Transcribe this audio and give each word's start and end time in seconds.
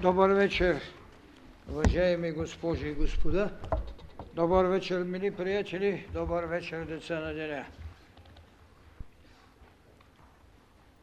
Добър 0.00 0.30
вечер, 0.30 0.80
уважаеми 1.70 2.32
госпожи 2.32 2.88
и 2.88 2.94
господа. 2.94 3.50
Добър 4.34 4.64
вечер, 4.64 5.02
мили 5.02 5.30
приятели. 5.30 6.08
Добър 6.12 6.44
вечер, 6.44 6.84
деца 6.84 7.20
на 7.20 7.34
деня. 7.34 7.66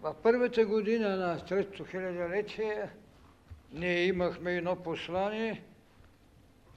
В 0.02 0.16
първата 0.23 0.66
година 0.66 1.18
на 1.18 1.46
Третото 1.46 1.86
хилядолетие 1.86 2.89
ние 3.73 4.05
имахме 4.05 4.55
едно 4.55 4.75
послание, 4.75 5.64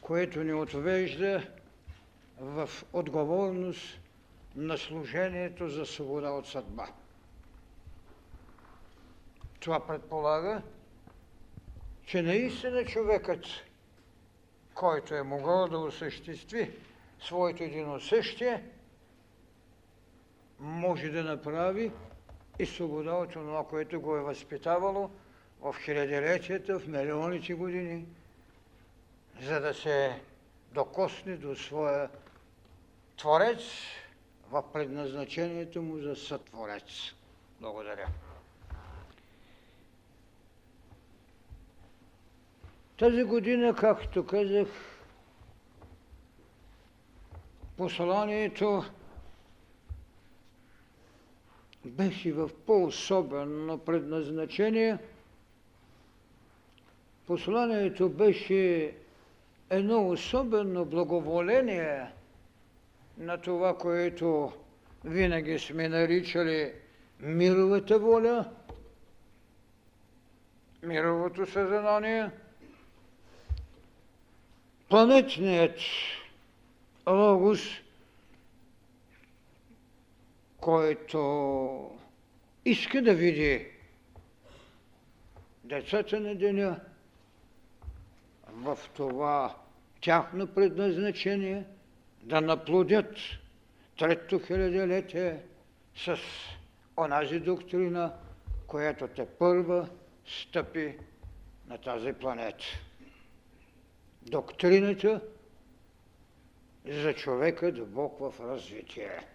което 0.00 0.44
ни 0.44 0.54
отвежда 0.54 1.42
в 2.40 2.70
отговорност 2.92 4.00
на 4.56 4.78
служението 4.78 5.68
за 5.68 5.86
свобода 5.86 6.30
от 6.30 6.46
съдба. 6.46 6.86
Това 9.60 9.86
предполага, 9.86 10.62
че 12.10 12.22
наистина 12.22 12.84
човекът, 12.84 13.44
който 14.74 15.14
е 15.14 15.22
могъл 15.22 15.68
да 15.68 15.78
осъществи 15.78 16.70
своето 17.20 17.62
единосъщие, 17.62 18.64
може 20.58 21.08
да 21.08 21.22
направи 21.24 21.92
и 22.58 22.66
свобода 22.66 23.12
от 23.12 23.32
това, 23.32 23.66
което 23.66 24.00
го 24.00 24.16
е 24.16 24.22
възпитавало 24.22 25.10
в 25.60 25.74
хилядилетията, 25.84 26.78
в 26.78 26.86
милионите 26.86 27.54
години, 27.54 28.06
за 29.42 29.60
да 29.60 29.74
се 29.74 30.20
докосне 30.72 31.36
до 31.36 31.56
своя 31.56 32.10
Творец 33.16 33.62
в 34.50 34.72
предназначението 34.72 35.82
му 35.82 35.98
за 35.98 36.16
сътворец. 36.16 37.14
Благодаря. 37.60 38.06
Тази 43.00 43.22
година, 43.22 43.74
както 43.74 44.26
казах, 44.26 44.68
посланието 47.76 48.84
беше 51.84 52.32
в 52.32 52.50
по-особено 52.66 53.78
предназначение. 53.78 54.98
Посланието 57.26 58.08
беше 58.08 58.94
едно 59.70 60.08
особено 60.08 60.84
благоволение 60.84 62.06
на 63.18 63.40
това, 63.40 63.78
което 63.78 64.52
винаги 65.04 65.58
сме 65.58 65.88
наричали 65.88 66.72
мировата 67.20 67.98
воля, 67.98 68.50
мировото 70.82 71.46
съзнание– 71.46 72.30
планетният 74.90 75.80
логос, 77.06 77.60
който 80.56 81.90
иска 82.64 83.02
да 83.02 83.14
види 83.14 83.66
децата 85.64 86.20
на 86.20 86.34
деня 86.34 86.80
в 88.48 88.78
това 88.94 89.56
тяхно 90.00 90.46
предназначение 90.46 91.64
да 92.22 92.40
наплодят 92.40 93.16
трето 93.98 94.38
хилядолетие 94.38 95.42
с 95.96 96.18
онази 96.96 97.40
доктрина, 97.40 98.14
която 98.66 99.08
те 99.08 99.26
първа 99.26 99.88
стъпи 100.26 100.98
на 101.68 101.78
тази 101.78 102.12
планета 102.12 102.64
доктрината 104.30 105.20
за 106.86 107.14
човека 107.14 107.72
Бог 107.72 108.18
в 108.18 108.34
развитие. 108.40 109.26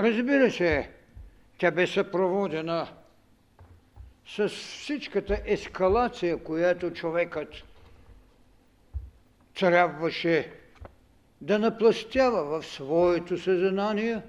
Разбира 0.00 0.50
се, 0.50 0.90
тя 1.58 1.70
бе 1.70 1.86
съпроводена 1.86 2.88
с 4.26 4.48
всичката 4.48 5.42
ескалация, 5.44 6.44
която 6.44 6.90
човекът 6.90 7.48
трябваше 9.54 10.52
да 11.40 11.58
напластява 11.58 12.60
в 12.60 12.66
своето 12.66 13.38
съзнание, 13.38 14.22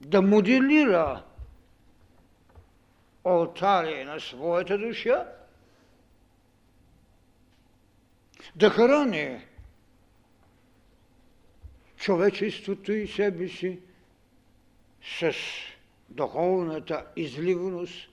да 0.00 0.22
моделира 0.22 1.22
алтари 3.24 4.04
на 4.04 4.20
своята 4.20 4.78
душа 4.78 5.26
да 8.56 8.70
храни 8.70 9.40
човечеството 11.96 12.92
и 12.92 13.08
себе 13.08 13.48
си 13.48 13.80
с 15.18 15.32
духовната 16.08 17.06
изливност 17.16 18.08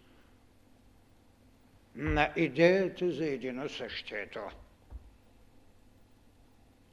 на 1.95 2.33
идеята 2.35 3.11
за 3.11 3.25
единосъщието. 3.25 4.39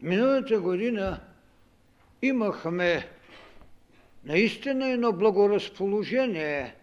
Миналата 0.01 0.61
година 0.61 1.21
имахме 2.23 3.09
наистина 4.25 4.89
едно 4.89 5.13
благоразположение 5.13 6.75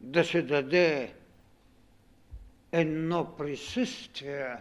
да 0.00 0.24
се 0.24 0.42
даде 0.42 1.14
едно 2.72 3.36
присъствие, 3.38 4.56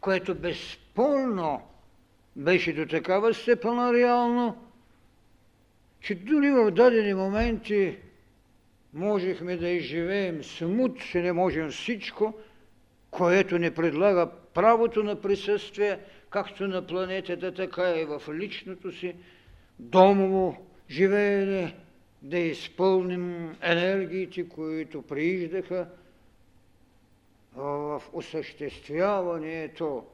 което 0.00 0.34
безспорно 0.34 1.62
беше 2.36 2.72
до 2.72 2.86
такава 2.86 3.34
степена 3.34 3.92
реално, 3.92 4.66
че 6.00 6.14
дори 6.14 6.50
в 6.50 6.70
дадени 6.70 7.14
моменти 7.14 7.98
можехме 8.94 9.56
да 9.56 9.68
изживеем 9.68 10.44
смут, 10.44 11.00
че 11.00 11.22
не 11.22 11.32
можем 11.32 11.70
всичко, 11.70 12.34
което 13.10 13.58
ни 13.58 13.70
предлага 13.70 14.30
правото 14.54 15.02
на 15.02 15.20
присъствие, 15.20 15.98
както 16.30 16.68
на 16.68 16.86
планетата, 16.86 17.54
така 17.54 17.90
и 17.90 18.04
в 18.04 18.22
личното 18.34 18.92
си 18.92 19.14
домово 19.78 20.66
живеене, 20.90 21.74
да 22.22 22.38
изпълним 22.38 23.56
енергиите, 23.62 24.48
които 24.48 25.02
прииждаха 25.02 25.88
в 27.56 28.02
осъществяването. 28.12 30.06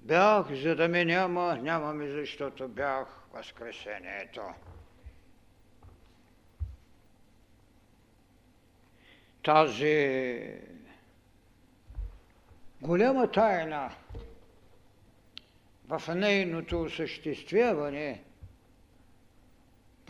Бях, 0.00 0.54
за 0.54 0.76
да 0.76 0.88
ме 0.88 1.04
няма, 1.04 1.56
нямаме, 1.62 2.08
защото 2.08 2.68
бях 2.68 3.22
възкресението. 3.32 4.42
Тази 9.42 10.40
голяма 12.80 13.30
тайна 13.30 13.90
в 15.88 16.14
нейното 16.14 16.82
осъществяване– 16.82 18.22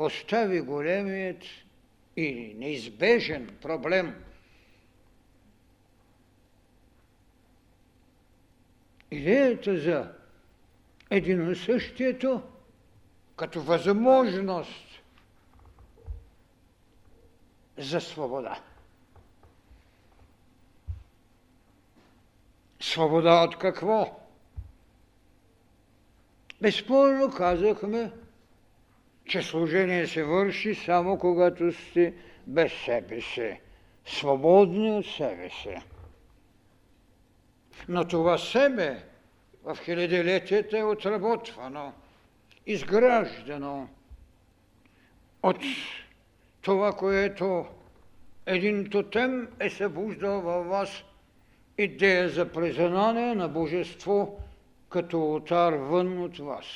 постави 0.01 0.61
големият 0.61 1.45
и 2.17 2.55
неизбежен 2.59 3.59
проблем. 3.63 4.25
Идеята 9.11 9.81
за 9.81 10.13
единосъщието 11.11 12.43
като 13.37 13.63
възможност 13.63 15.03
за 17.79 18.01
свобода. 18.01 18.61
Свобода 22.81 23.45
от 23.45 23.59
какво? 23.59 24.21
Безспорно 26.61 27.31
казахме, 27.31 28.13
че 29.25 29.43
служение 29.43 30.07
се 30.07 30.25
върши 30.25 30.75
само 30.75 31.19
когато 31.19 31.73
сте 31.73 32.15
без 32.47 32.73
себе 32.73 33.21
си, 33.21 33.61
свободни 34.05 34.93
от 34.93 35.07
себе 35.07 35.51
си. 35.51 35.77
Но 37.89 38.09
това 38.09 38.39
себе 38.39 39.05
в 39.65 39.79
хилядилетията 39.85 40.79
е 40.79 40.85
отработвано, 40.85 41.93
изграждано 42.67 43.89
от 45.43 45.59
това, 46.63 46.93
което 46.93 47.67
един 48.47 48.91
тотем 48.91 49.49
е 49.61 49.71
събуждал 49.71 50.41
във 50.41 50.67
вас 50.67 51.05
идея 51.79 52.29
за 52.29 52.53
признание 52.53 53.35
на 53.35 53.49
Божество 53.49 54.41
като 54.89 55.35
отар 55.35 55.73
вън 55.73 56.19
от 56.19 56.39
вас. 56.39 56.67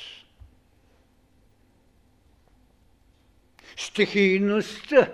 стихийността, 3.77 5.11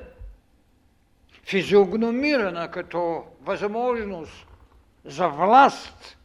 физиогномирана 1.44 2.72
като 2.72 3.24
възможност 3.42 4.48
за 5.06 5.28
власт, 5.28 6.18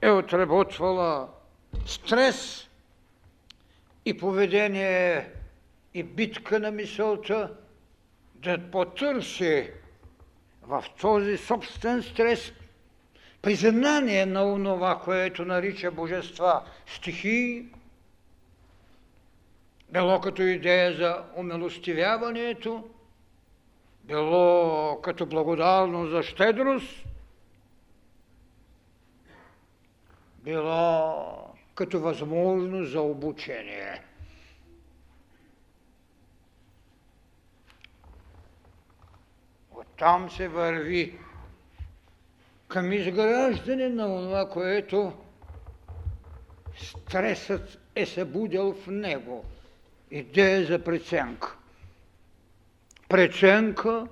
е 0.00 0.10
отработвала 0.10 1.28
стрес 1.86 2.68
и 4.04 4.18
поведение 4.18 5.30
и 5.94 6.02
битка 6.02 6.60
на 6.60 6.70
мисълта 6.70 7.54
да 8.34 8.70
потърси 8.70 9.70
в 10.62 10.84
този 11.00 11.36
собствен 11.36 12.02
стрес 12.02 12.52
признание 13.42 14.26
на 14.26 14.52
онова, 14.52 15.00
което 15.04 15.44
нарича 15.44 15.90
божества 15.90 16.62
стихии, 16.86 17.66
било 19.90 20.20
като 20.20 20.42
идея 20.42 20.96
за 20.96 21.22
умилостивяването, 21.36 22.84
било 24.08 25.00
като 25.02 25.26
благодарност 25.26 26.10
за 26.10 26.22
щедрост, 26.22 27.04
било 30.38 31.24
като 31.74 32.00
възможност 32.00 32.90
за 32.90 33.00
обучение. 33.00 34.02
Оттам 39.72 40.30
се 40.30 40.48
върви 40.48 41.18
към 42.68 42.92
изграждане 42.92 43.88
на 43.88 44.06
това, 44.06 44.48
което 44.48 45.12
стресът 46.76 47.78
е 47.94 48.06
събудил 48.06 48.72
в 48.74 48.86
него. 48.86 49.44
Идея 50.10 50.66
за 50.66 50.84
преценка. 50.84 51.57
Преценка, 53.08 54.06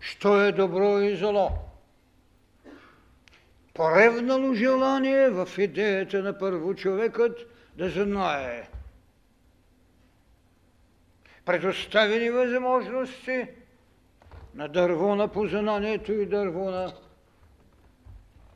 що 0.00 0.40
е 0.40 0.52
добро 0.52 1.00
и 1.00 1.16
зло. 1.16 1.50
Поревнало 3.74 4.54
желание 4.54 5.30
в 5.30 5.48
идеята 5.58 6.22
на 6.22 6.38
първо 6.38 6.74
човекът 6.74 7.38
да 7.76 7.90
знае. 7.90 8.68
Предоставени 11.44 12.30
възможности 12.30 13.46
на 14.54 14.68
дърво 14.68 15.14
на 15.16 15.28
познанието 15.28 16.12
и 16.12 16.26
дърво 16.26 16.70
на 16.70 16.94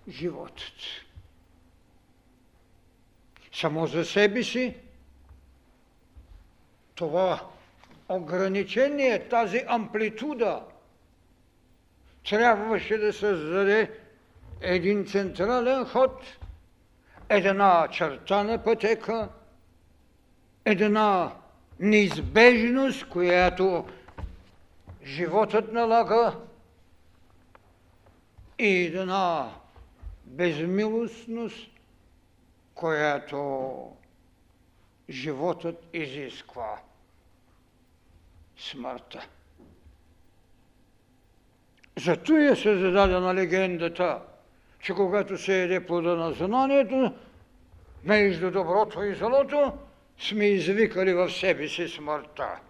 животът. 0.09 0.75
Само 3.53 3.87
за 3.87 4.05
себе 4.05 4.43
си 4.43 4.77
това 6.95 7.56
ограничение, 8.09 9.29
тази 9.29 9.65
амплитуда 9.67 10.63
трябваше 12.29 12.99
да 12.99 13.13
създаде 13.13 13.91
един 14.61 15.07
централен 15.07 15.85
ход, 15.85 16.23
една 17.29 17.89
чертана 17.93 18.65
пътека, 18.65 19.29
една 20.65 21.33
неизбежност, 21.81 23.09
която 23.09 23.87
животът 25.05 25.73
налага 25.73 26.37
и 28.59 28.85
една 28.87 29.51
безмилостност, 30.25 31.71
която 32.75 33.93
животът 35.11 35.89
изисква 35.93 36.79
смъртта. 38.59 39.29
Зато 41.97 42.37
е 42.37 42.57
се 42.57 42.77
зададена 42.77 43.35
легендата, 43.35 44.23
че 44.81 44.95
когато 44.95 45.39
се 45.39 45.63
еде 45.63 45.87
плода 45.87 46.17
на 46.17 46.33
знанието, 46.33 47.15
между 48.05 48.51
доброто 48.51 49.03
и 49.03 49.15
злото, 49.15 49.73
сме 50.19 50.45
извикали 50.45 51.13
в 51.13 51.31
себе 51.31 51.69
си 51.69 51.89
смъртта. 51.89 52.61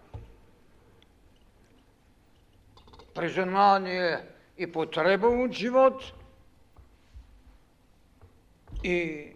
Признание 3.15 4.19
и 4.57 4.71
потреба 4.71 5.27
от 5.27 5.51
живот 5.51 6.13
и 8.83 9.27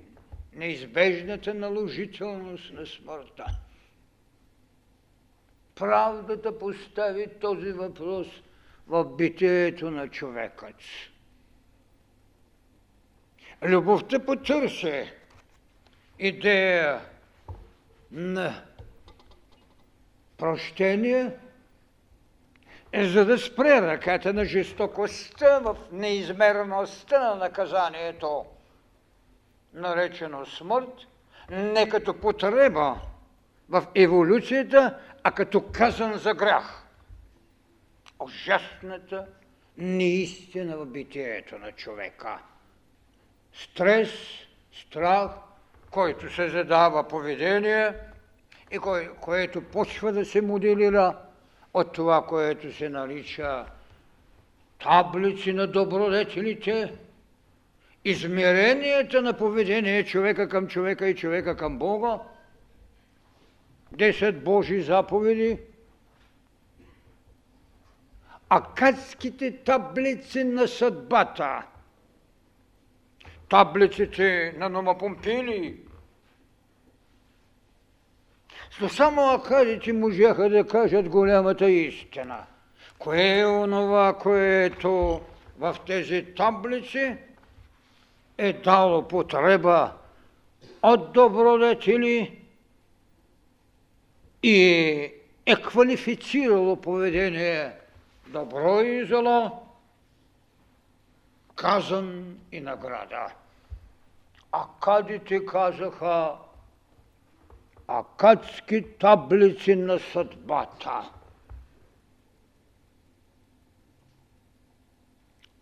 неизбежната 0.53 1.53
наложителност 1.53 2.73
на 2.73 2.85
смъртта. 2.85 3.45
Правдата 5.81 6.59
постави 6.59 7.27
този 7.39 7.71
въпрос 7.71 8.27
в 8.87 9.05
битието 9.05 9.91
на 9.91 10.07
човекът. 10.07 10.75
Любовта 13.63 14.19
потърси 14.19 15.11
идея 16.19 17.01
на 18.11 18.63
прощение, 20.37 21.31
за 22.95 23.25
да 23.25 23.37
спре 23.37 23.81
ръката 23.81 24.33
на 24.33 24.45
жестокостта 24.45 25.59
в 25.59 25.77
неизмерността 25.91 27.29
на 27.29 27.35
наказанието– 27.35 28.45
наречено 29.73 30.45
смърт, 30.45 31.07
не 31.49 31.89
като 31.89 32.13
потреба 32.13 33.01
в 33.69 33.87
еволюцията, 33.95 34.99
а 35.23 35.31
като 35.31 35.61
казан 35.71 36.17
за 36.17 36.33
грях. 36.33 36.83
Ужасната 38.19 39.25
неистина 39.77 40.77
в 40.77 40.85
битието 40.85 41.57
на 41.57 41.71
човека. 41.71 42.39
Стрес, 43.53 44.09
страх, 44.73 45.31
който 45.91 46.33
се 46.33 46.49
задава 46.49 47.07
поведение 47.07 47.93
и 48.71 48.79
кое, 48.79 49.09
което 49.21 49.61
почва 49.61 50.11
да 50.11 50.25
се 50.25 50.41
моделира 50.41 51.17
от 51.73 51.93
това, 51.93 52.25
което 52.25 52.73
се 52.73 52.89
нарича 52.89 53.65
таблици 54.83 55.53
на 55.53 55.67
добродетелите, 55.67 56.93
измеренията 58.05 59.21
на 59.21 59.33
поведение 59.33 60.05
човека 60.05 60.49
към 60.49 60.67
човека 60.67 61.07
и 61.07 61.15
човека 61.15 61.57
към 61.57 61.77
Бога, 61.77 62.19
десет 63.91 64.43
Божи 64.43 64.81
заповеди, 64.81 65.59
акадските 68.49 69.57
таблици 69.63 70.43
на 70.43 70.67
съдбата, 70.67 71.63
таблиците 73.49 74.55
на 74.57 74.69
Номапомпили, 74.69 75.77
но 78.81 78.89
само 78.89 79.21
акадите 79.21 79.93
можаха 79.93 80.49
да 80.49 80.67
кажат 80.67 81.09
голямата 81.09 81.69
истина. 81.69 82.43
Кое 82.99 83.39
е 83.39 83.45
онова, 83.45 84.17
което 84.17 85.21
в 85.59 85.75
тези 85.87 86.25
таблици 86.37 87.17
е 88.37 88.53
дало 88.53 89.07
потреба 89.07 89.91
от 90.83 91.13
добродетели 91.13 92.40
и 94.43 94.61
е 95.45 95.55
квалифицирало 95.55 96.75
поведение 96.75 97.71
добро 98.27 98.81
и 98.81 99.05
зло, 99.05 99.63
казан 101.55 102.37
и 102.51 102.59
награда. 102.59 103.27
Акадите 104.51 105.45
казаха 105.45 106.35
акадски 107.87 108.83
таблици 108.99 109.75
на 109.75 109.99
съдбата– 109.99 111.11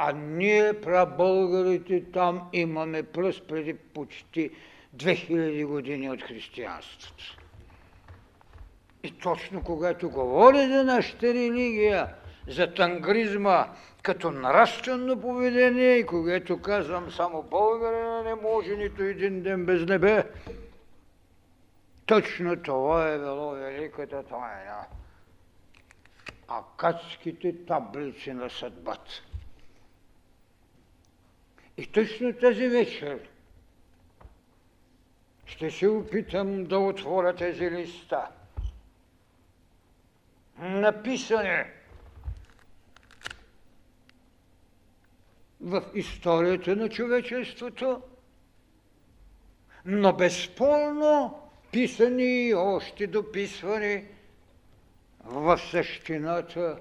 А 0.02 0.12
ние, 0.12 0.82
прабългарите, 0.82 2.12
там 2.12 2.50
имаме 2.54 3.04
пръст 3.04 3.48
преди 3.48 3.74
почти 3.74 4.52
2000 4.96 5.66
години 5.66 6.10
от 6.10 6.22
християнството. 6.22 7.39
И 9.04 9.12
точно 9.12 9.64
когато 9.64 10.10
говори 10.10 10.68
за 10.68 10.84
нашата 10.84 11.28
религия, 11.28 12.16
за 12.48 12.74
тангризма 12.74 13.68
като 14.02 14.32
нравствено 14.32 15.22
поведение 15.22 15.96
и 15.96 16.06
когато 16.06 16.62
казвам 16.62 17.12
само 17.12 17.44
българина 17.44 18.22
не 18.24 18.36
може 18.36 18.76
нито 18.76 19.04
един 19.04 19.42
ден 19.42 19.66
без 19.66 19.86
небе, 19.86 20.24
точно 22.06 22.64
това 22.64 23.10
е 23.10 23.20
било 23.20 23.50
великата 23.50 24.24
тайна. 24.24 24.86
Акадските 26.48 27.66
таблици 27.66 28.34
на 28.34 28.50
съдбата. 28.50 29.12
И 31.78 31.88
точно 31.88 32.34
тази 32.34 32.68
вечер 32.68 33.20
ще 35.46 35.72
се 35.72 35.88
опитам 35.88 36.64
да 36.64 36.80
отворя 36.80 37.36
тези 37.36 37.72
листа 37.72 38.28
написани 40.60 41.64
в 45.62 45.84
историята 45.94 46.76
на 46.76 46.90
човечеството, 46.90 48.02
но 49.86 50.14
безспорно 50.14 51.42
писани 51.72 52.48
и 52.48 52.54
още 52.54 53.08
дописвани 53.08 54.06
в 55.24 55.58
същината 55.58 56.80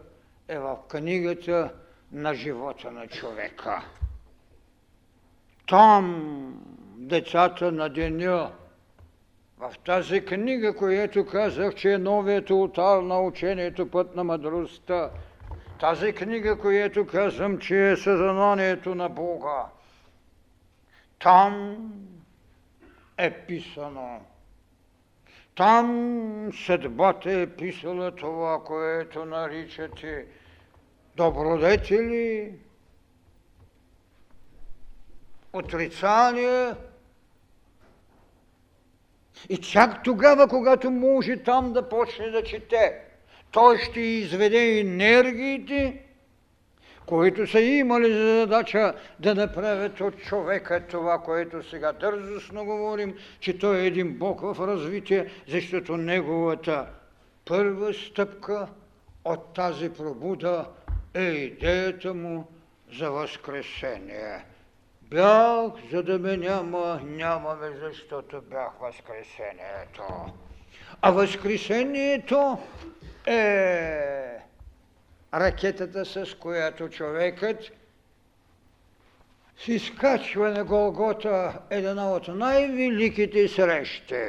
е 0.49 0.58
в 0.58 0.78
книгата 0.88 1.75
на 2.12 2.35
живота 2.35 2.90
на 2.90 3.08
човека. 3.08 3.85
Там 5.66 6.54
децата 6.97 7.73
на 7.73 7.88
деня, 7.88 8.52
в 9.59 9.75
тази 9.85 10.25
книга, 10.25 10.77
която 10.77 11.27
казах, 11.27 11.75
че 11.75 11.93
е 11.93 11.99
новият 11.99 12.50
ултар 12.50 13.03
на 13.03 13.21
учението 13.21 13.91
път 13.91 14.17
на 14.17 14.25
мъдростта, 14.25 15.11
тази 15.81 16.12
книга, 16.12 16.59
която 16.59 17.07
казвам, 17.07 17.59
че 17.59 17.91
е 17.91 17.97
съзнанието 17.97 18.95
на 18.95 19.09
Бога, 19.09 19.65
там 21.19 21.77
е 23.19 23.31
писано. 23.31 24.21
Там 25.55 26.50
съдбата 26.67 27.33
е 27.33 27.47
писала 27.47 28.15
това, 28.15 28.65
което 28.65 29.25
наричате 29.25 30.27
добродетели, 31.17 32.55
отрицание. 35.53 36.75
И 39.49 39.57
чак 39.57 40.02
тогава, 40.04 40.49
когато 40.49 40.90
може 40.90 41.37
там 41.37 41.73
да 41.73 41.88
почне 41.88 42.30
да 42.30 42.42
чете, 42.42 42.92
той 43.50 43.78
ще 43.78 44.00
изведе 44.00 44.80
енергиите, 44.80 46.02
които 47.07 47.47
са 47.47 47.61
имали 47.61 48.12
за 48.12 48.40
задача 48.40 48.95
да 49.18 49.35
направят 49.35 50.00
от 50.00 50.18
човека 50.18 50.87
това, 50.90 51.18
което 51.18 51.71
сега 51.71 51.92
дързостно 51.92 52.64
говорим, 52.64 53.14
че 53.40 53.59
той 53.59 53.78
е 53.78 53.87
един 53.87 54.18
Бог 54.18 54.40
в 54.40 54.66
развитие, 54.66 55.26
защото 55.49 55.97
неговата 55.97 56.87
първа 57.45 57.95
стъпка 57.95 58.68
от 59.25 59.54
тази 59.54 59.92
пробуда 59.92 60.66
е 61.14 61.23
идеята 61.23 62.14
му 62.14 62.47
за 62.99 63.11
възкресение. 63.11 64.45
Бях, 65.11 65.73
за 65.91 66.03
да 66.03 66.19
ме 66.19 66.37
няма, 66.37 67.00
нямаме, 67.05 67.71
защото 67.81 68.43
бях 68.50 68.71
възкресението. 68.81 70.33
А 71.03 71.11
възкресението 71.11 72.59
е 73.27 74.38
ракетата, 75.35 76.05
с 76.05 76.35
която 76.35 76.88
човекът 76.88 77.59
си 79.57 79.79
скачва 79.79 80.50
на 80.50 80.65
Голгота 80.65 81.59
една 81.71 82.12
от 82.12 82.29
най-великите 82.29 83.49
срещи. 83.49 84.25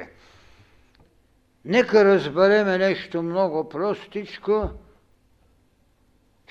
Нека 1.65 2.05
разбереме 2.05 2.77
нещо 2.77 3.23
много 3.23 3.69
простичко. 3.69 4.69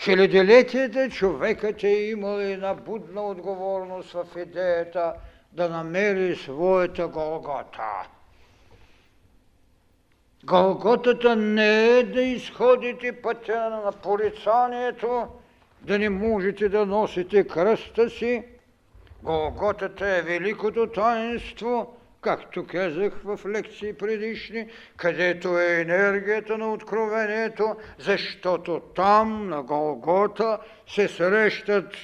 Хилядилетията 0.01 1.11
човекът 1.11 1.83
е 1.83 1.89
имал 1.89 2.39
една 2.39 2.75
будна 2.75 3.23
отговорност 3.23 4.13
в 4.13 4.27
идеята 4.37 5.15
да 5.53 5.69
намери 5.69 6.37
своята 6.37 7.09
Голгота. 7.09 8.09
Голготата 10.45 11.37
не 11.37 11.99
е 11.99 12.03
да 12.03 12.21
изходите 12.21 13.13
пътя 13.23 13.71
на 13.85 13.93
порицанието, 13.93 15.27
да 15.83 15.99
не 15.99 16.09
можете 16.09 16.69
да 16.69 16.87
носите 16.87 17.47
кръста 17.47 18.11
си. 18.11 18.45
Голготата 19.23 20.09
е 20.09 20.23
великото 20.23 20.87
таинство, 20.87 21.98
както 22.21 22.67
казах 22.67 23.13
в 23.25 23.41
лекции 23.47 23.93
предишни, 23.93 24.69
където 24.97 25.59
е 25.59 25.81
енергията 25.81 26.59
на 26.59 26.73
откровението, 26.73 27.77
защото 27.99 28.81
там, 28.81 29.49
на 29.49 29.63
Голгота, 29.63 30.59
се 30.89 31.09
срещат 31.09 31.95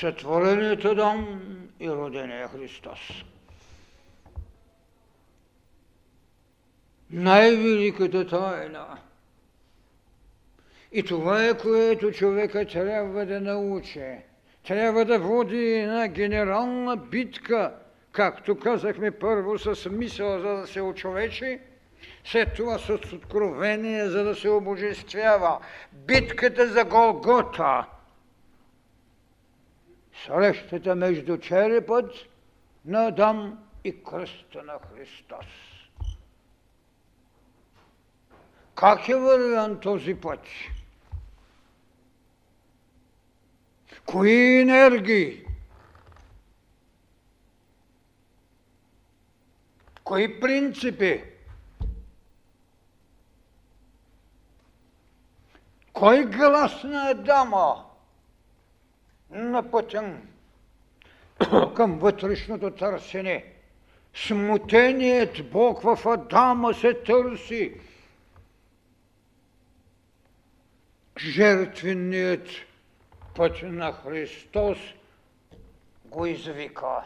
сътворението 0.00 0.88
Адам 0.88 1.40
и 1.80 1.90
родения 1.90 2.48
Христос. 2.48 3.24
най-великата 7.14 8.26
тайна. 8.26 8.98
И 10.92 11.02
това 11.02 11.44
е, 11.44 11.58
което 11.58 12.12
човека 12.12 12.66
трябва 12.66 13.26
да 13.26 13.40
научи. 13.40 14.16
Трябва 14.66 15.04
да 15.04 15.18
води 15.18 15.72
една 15.72 16.08
генерална 16.08 16.96
битка, 16.96 17.74
както 18.14 18.58
казахме 18.58 19.10
първо 19.10 19.58
с 19.58 19.90
мисъл, 19.90 20.40
за 20.40 20.48
да 20.48 20.66
се 20.66 20.80
очовечи, 20.80 21.60
след 22.24 22.54
това 22.54 22.78
с 22.78 22.90
откровение, 22.90 24.08
за 24.08 24.24
да 24.24 24.34
се 24.34 24.48
обожествява. 24.48 25.58
Битката 25.92 26.68
за 26.68 26.84
Голгота. 26.84 27.86
Срещата 30.26 30.94
между 30.94 31.38
черепът 31.38 32.14
на 32.84 33.06
Адам 33.06 33.58
и 33.84 34.04
кръста 34.04 34.62
на 34.62 34.78
Христос. 34.92 35.46
Как 38.74 39.08
е 39.08 39.14
вървян 39.14 39.80
този 39.80 40.14
път? 40.14 40.40
Кои 44.06 44.60
енергии? 44.60 45.43
Кои 50.04 50.40
принципи? 50.40 51.24
Кой 55.92 56.24
глас 56.24 56.84
на 56.84 57.10
Адама 57.10 57.84
на 59.30 59.70
пътя 59.70 60.16
към 61.76 61.98
вътрешното 61.98 62.70
търсене? 62.70 63.44
Смутеният 64.14 65.50
Бог 65.50 65.82
в 65.82 65.98
Адама 66.06 66.74
се 66.74 66.94
търси 66.94 67.80
жертвеният 71.18 72.48
път 73.36 73.62
на 73.62 73.92
Христос 73.92 74.78
го 76.04 76.26
извика 76.26 77.04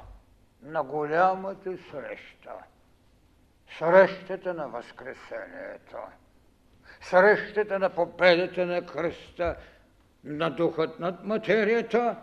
на 0.63 0.83
голямата 0.83 1.79
среща. 1.91 2.53
Срещата 3.79 4.55
на 4.55 4.69
Възкресението. 4.69 5.97
Срещата 7.01 7.79
на 7.79 7.91
победата 7.91 8.67
на 8.67 8.87
кръста, 8.87 9.57
на 10.25 10.51
духът 10.51 11.01
над 11.01 11.25
материята 11.25 12.17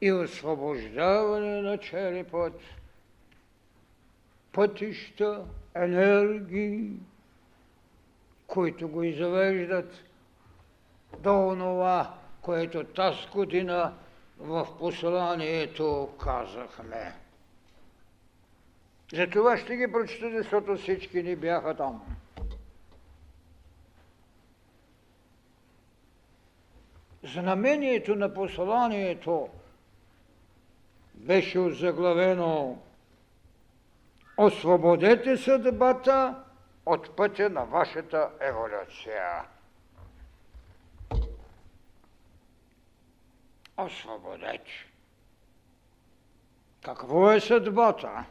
и 0.00 0.12
освобождаване 0.12 1.62
на 1.62 1.78
черепът, 1.78 2.60
пътища, 4.52 5.44
енергии, 5.74 6.90
които 8.46 8.88
го 8.88 9.02
извеждат 9.02 10.04
до 11.18 11.48
онова, 11.48 12.14
което 12.40 12.84
тази 12.84 13.28
година 13.34 13.94
в 14.38 14.68
посланието 14.78 16.08
казахме. 16.24 17.21
Затова 19.12 19.56
ще 19.56 19.76
ги 19.76 19.92
прочета, 19.92 20.30
защото 20.30 20.76
всички 20.76 21.22
ни 21.22 21.36
бяха 21.36 21.76
там. 21.76 22.16
Знамението 27.22 28.14
на 28.14 28.34
посланието 28.34 29.48
беше 31.14 31.58
озаглавено 31.58 32.78
Освободете 34.36 35.36
съдбата 35.36 36.44
от 36.86 37.16
пътя 37.16 37.50
на 37.50 37.64
вашата 37.64 38.30
еволюция. 38.40 39.44
освободеч. 43.78 44.92
Какво 46.84 47.32
е 47.32 47.40
съдбата? 47.40 48.24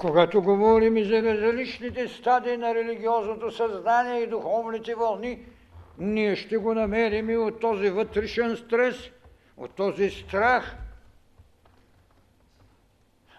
Когато 0.00 0.42
говорим 0.42 1.04
за 1.04 1.22
различните 1.22 2.08
стадии 2.08 2.56
на 2.56 2.74
религиозното 2.74 3.50
съзнание 3.50 4.20
и 4.20 4.26
духовните 4.26 4.94
вълни, 4.94 5.46
ние 5.98 6.36
ще 6.36 6.56
го 6.56 6.74
намерим 6.74 7.30
и 7.30 7.36
от 7.36 7.60
този 7.60 7.90
вътрешен 7.90 8.56
стрес, 8.56 9.10
от 9.56 9.70
този 9.70 10.10
страх, 10.10 10.76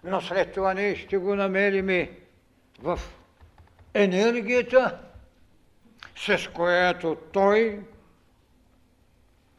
но 0.03 0.21
след 0.21 0.53
това 0.53 0.73
ние 0.73 0.95
ще 0.95 1.17
го 1.17 1.35
намерим 1.35 1.89
и 1.89 2.09
в 2.81 2.99
енергията, 3.93 4.99
с 6.15 6.49
която 6.53 7.17
той, 7.33 7.79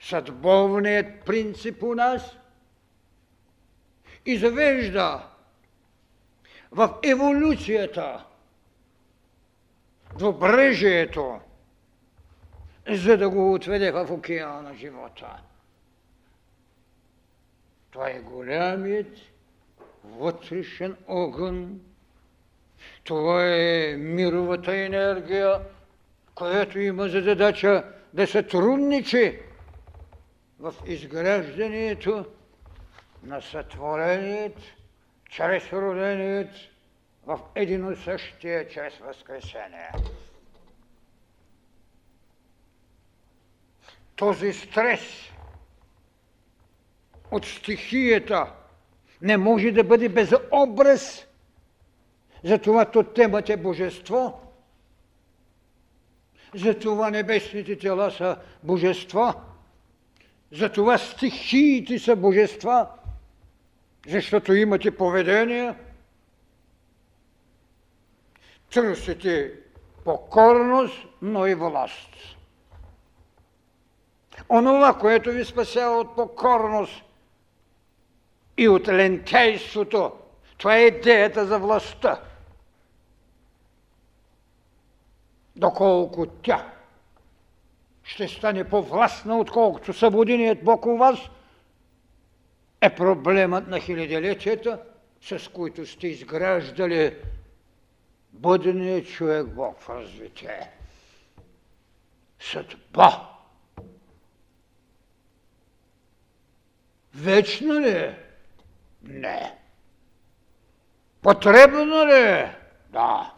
съдбовният 0.01 1.25
принцип 1.27 1.83
у 1.83 1.95
нас, 1.95 2.37
и 4.27 4.37
завежда 4.37 5.32
в 6.73 6.99
еволюцията, 7.03 8.25
в 10.15 10.33
брежието, 10.33 11.41
за 12.89 13.17
да 13.17 13.31
го 13.31 13.55
отведе 13.55 13.91
в 13.91 14.09
океана 14.11 14.63
на 14.63 14.75
живота. 14.75 15.43
Това 17.91 18.11
е 18.11 18.21
голямият 18.21 19.19
вътрешен 20.05 20.97
огън. 21.09 21.81
Това 23.05 23.47
е 23.47 23.97
мировата 23.97 24.77
енергия, 24.77 25.61
която 26.35 26.79
има 26.81 27.09
за 27.09 27.21
задача 27.21 27.85
да 28.13 28.27
сътрудничи 28.27 29.39
в 30.61 30.75
изграждането 30.87 32.27
на 33.23 33.43
сътвореният 33.43 34.57
чрез 35.33 35.73
роденият 35.73 36.51
в 37.27 37.41
едино 37.55 37.97
същия 37.97 38.69
чрез 38.69 38.99
Възкресение. 38.99 39.91
Този 44.17 44.53
стрес 44.53 45.01
от 47.31 47.47
стихията 47.47 48.53
не 49.23 49.37
може 49.37 49.71
да 49.71 49.85
бъде 49.85 50.09
без 50.09 50.33
образ. 50.51 51.27
Затова 52.45 52.85
то 52.85 53.03
темата 53.03 53.53
е 53.53 53.57
божество. 53.57 54.41
Затова 56.55 57.11
небесните 57.11 57.79
тела 57.79 58.11
са 58.11 58.37
божества. 58.63 59.35
Затова 60.53 60.99
стихиите 60.99 61.99
са 61.99 62.17
божества. 62.17 62.89
Защото 64.09 64.55
имате 64.55 64.97
поведение, 64.97 65.75
търсите 68.73 69.53
покорност, 70.05 71.07
но 71.23 71.47
и 71.47 71.55
власт. 71.55 72.09
Онова, 74.51 74.99
което 74.99 75.31
ви 75.31 75.45
спасява 75.45 76.01
от 76.01 76.17
покорност 76.17 77.03
и 78.57 78.69
от 78.69 78.89
лентейството, 78.89 80.13
това 80.59 80.77
е 80.77 80.87
идеята 80.87 81.47
за 81.47 81.59
властта. 81.59 82.21
Доколко 85.57 86.27
тя 86.27 86.73
ще 88.03 88.29
стане 88.29 88.69
по-властна, 88.69 89.39
отколкото 89.39 89.93
събуденият 89.93 90.65
Бог 90.65 90.87
у 90.87 90.97
вас, 90.97 91.19
е 92.83 92.95
проблемът 92.95 93.69
на 93.69 93.81
хилядолетията, 93.81 94.83
с 95.21 95.51
които 95.53 95.87
сте 95.87 96.07
изграждали 96.09 97.17
бъдения 98.33 99.05
човек 99.05 99.47
Бог 99.47 99.81
в 99.81 99.91
развитие. 99.91 100.71
Съдба. 102.41 103.29
Вечна 107.15 107.81
ли 107.81 107.89
е? 107.89 108.19
Не. 109.03 109.59
Потребна 111.23 112.07
ли 112.07 112.29
е? 112.29 112.57
Да. 112.91 113.35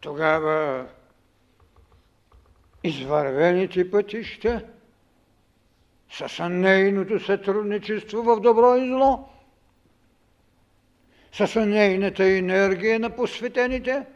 Тогава 0.00 0.86
извървените 2.84 3.90
пътища 3.90 4.62
с 6.10 6.48
нейното 6.48 7.20
сътрудничество 7.20 8.22
в 8.22 8.40
добро 8.40 8.76
и 8.76 8.88
зло, 8.88 9.28
с 11.32 11.66
нейната 11.66 12.24
енергия 12.24 13.00
на 13.00 13.10
посветените. 13.10 14.06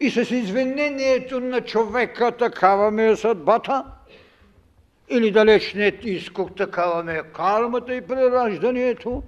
И 0.00 0.10
с 0.10 0.30
извинението 0.30 1.40
на 1.40 1.60
човека 1.60 2.36
такава 2.36 2.90
ми 2.90 3.06
е 3.06 3.16
съдбата. 3.16 3.84
Или 5.08 5.30
далечният 5.30 6.04
изкок 6.04 6.56
такава 6.56 7.02
ми 7.02 7.12
е 7.12 7.22
кармата 7.22 7.94
и 7.94 8.06
прераждането. 8.06 9.22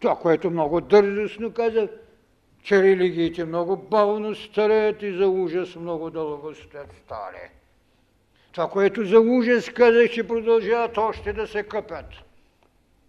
Това, 0.00 0.16
което 0.16 0.50
много 0.50 0.80
дързостно 0.80 1.52
казах, 1.52 1.90
че 2.62 2.82
религиите 2.82 3.44
много 3.44 3.76
бавно 3.76 4.34
стареят 4.34 5.02
и 5.02 5.16
за 5.16 5.28
ужас 5.28 5.76
много 5.76 6.10
дълго 6.10 6.54
сте 6.54 6.78
стали. 7.04 7.50
Това, 8.52 8.68
което 8.68 9.04
за 9.04 9.20
ужас 9.20 9.68
казах, 9.68 10.10
че 10.10 10.28
продължават 10.28 10.98
още 10.98 11.32
да 11.32 11.46
се 11.46 11.62
къпят. 11.62 12.06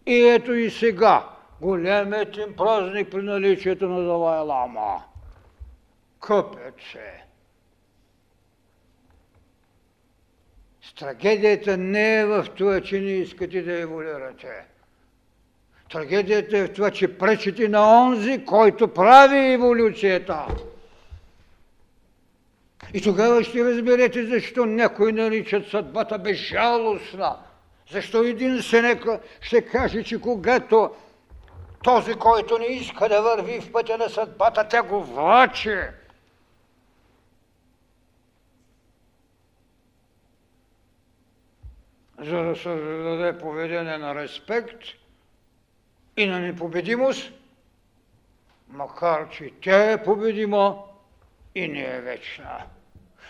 И 0.06 0.28
ето 0.28 0.54
и 0.54 0.70
сега, 0.70 1.30
големият 1.62 2.38
им 2.38 2.56
празник 2.56 3.12
при 3.12 3.22
наличието 3.22 3.90
на 3.90 4.04
Далай 4.04 4.40
Лама. 4.40 5.04
Къпят 6.20 6.76
се. 6.92 7.24
С 10.82 10.94
трагедията 10.94 11.78
не 11.78 12.20
е 12.20 12.26
в 12.26 12.48
това, 12.56 12.82
че 12.82 13.00
не 13.00 13.12
искате 13.12 13.62
да 13.62 13.80
еволюирате. 13.80 14.71
Трагедията 15.92 16.58
е 16.58 16.64
в 16.64 16.74
това, 16.74 16.92
че 16.92 17.18
пречите 17.18 17.70
на 17.70 18.02
онзи, 18.02 18.46
който 18.46 18.88
прави 18.88 19.54
еволюцията. 19.54 20.46
И 22.94 23.02
тогава 23.02 23.44
ще 23.44 23.66
разберете 23.66 24.26
защо 24.26 24.66
някои 24.66 25.12
наричат 25.12 25.68
съдбата 25.68 26.18
безжалостна. 26.18 27.36
Защо 27.92 28.24
един 28.24 28.62
Сенека 28.62 29.20
ще 29.42 29.62
каже, 29.62 30.04
че 30.04 30.22
когато 30.22 30.92
този, 31.84 32.14
който 32.14 32.58
не 32.58 32.66
иска 32.66 33.10
да 33.10 33.22
върви 33.22 33.60
в 33.60 33.72
пътя 33.72 33.98
на 33.98 34.10
съдбата, 34.10 34.68
тя 34.68 34.84
го 34.84 35.04
влаче. 35.04 35.90
За 42.20 42.44
да 42.44 42.56
се 42.56 42.70
даде 42.76 43.38
поведение 43.38 43.98
на 43.98 44.16
респект– 44.16 44.80
и 46.22 46.28
на 46.28 46.40
непобедимост, 46.40 47.32
макар 48.70 49.30
че 49.30 49.52
тя 49.62 49.92
е 49.92 50.04
победима 50.04 50.78
и 51.56 51.68
не 51.68 51.96
е 51.96 52.02
вечна. 52.02 52.64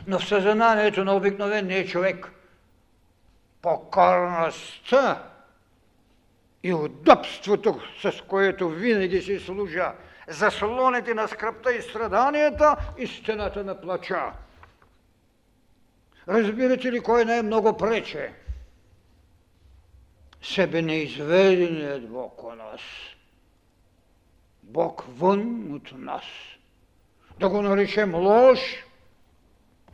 Но 0.08 0.20
в 0.20 0.28
съзнанието 0.28 1.04
на 1.04 1.16
обикновения 1.16 1.88
човек 1.88 2.32
покорността 3.62 5.24
и 6.64 6.74
удобството, 6.74 7.82
с 8.02 8.22
което 8.28 8.70
винаги 8.70 9.22
си 9.22 9.40
служа, 9.40 9.92
заслоните 10.28 11.14
на 11.14 11.28
скръпта 11.28 11.74
и 11.74 11.82
страданията 11.82 12.76
и 12.98 13.08
стената 13.08 13.64
на 13.64 13.82
плача. 13.82 14.32
Разбирате 16.28 16.92
ли 16.92 17.00
кой 17.00 17.26
най-много 17.26 17.78
прече? 17.78 18.34
Себе 20.42 20.82
неизведеният 20.82 22.10
Бог 22.10 22.44
у 22.44 22.56
нас. 22.56 22.82
Бог 24.64 25.04
вън 25.08 25.74
от 25.74 25.92
нас. 25.92 26.24
Да 27.40 27.50
го 27.50 27.62
наречем 27.62 28.16
лош, 28.16 28.60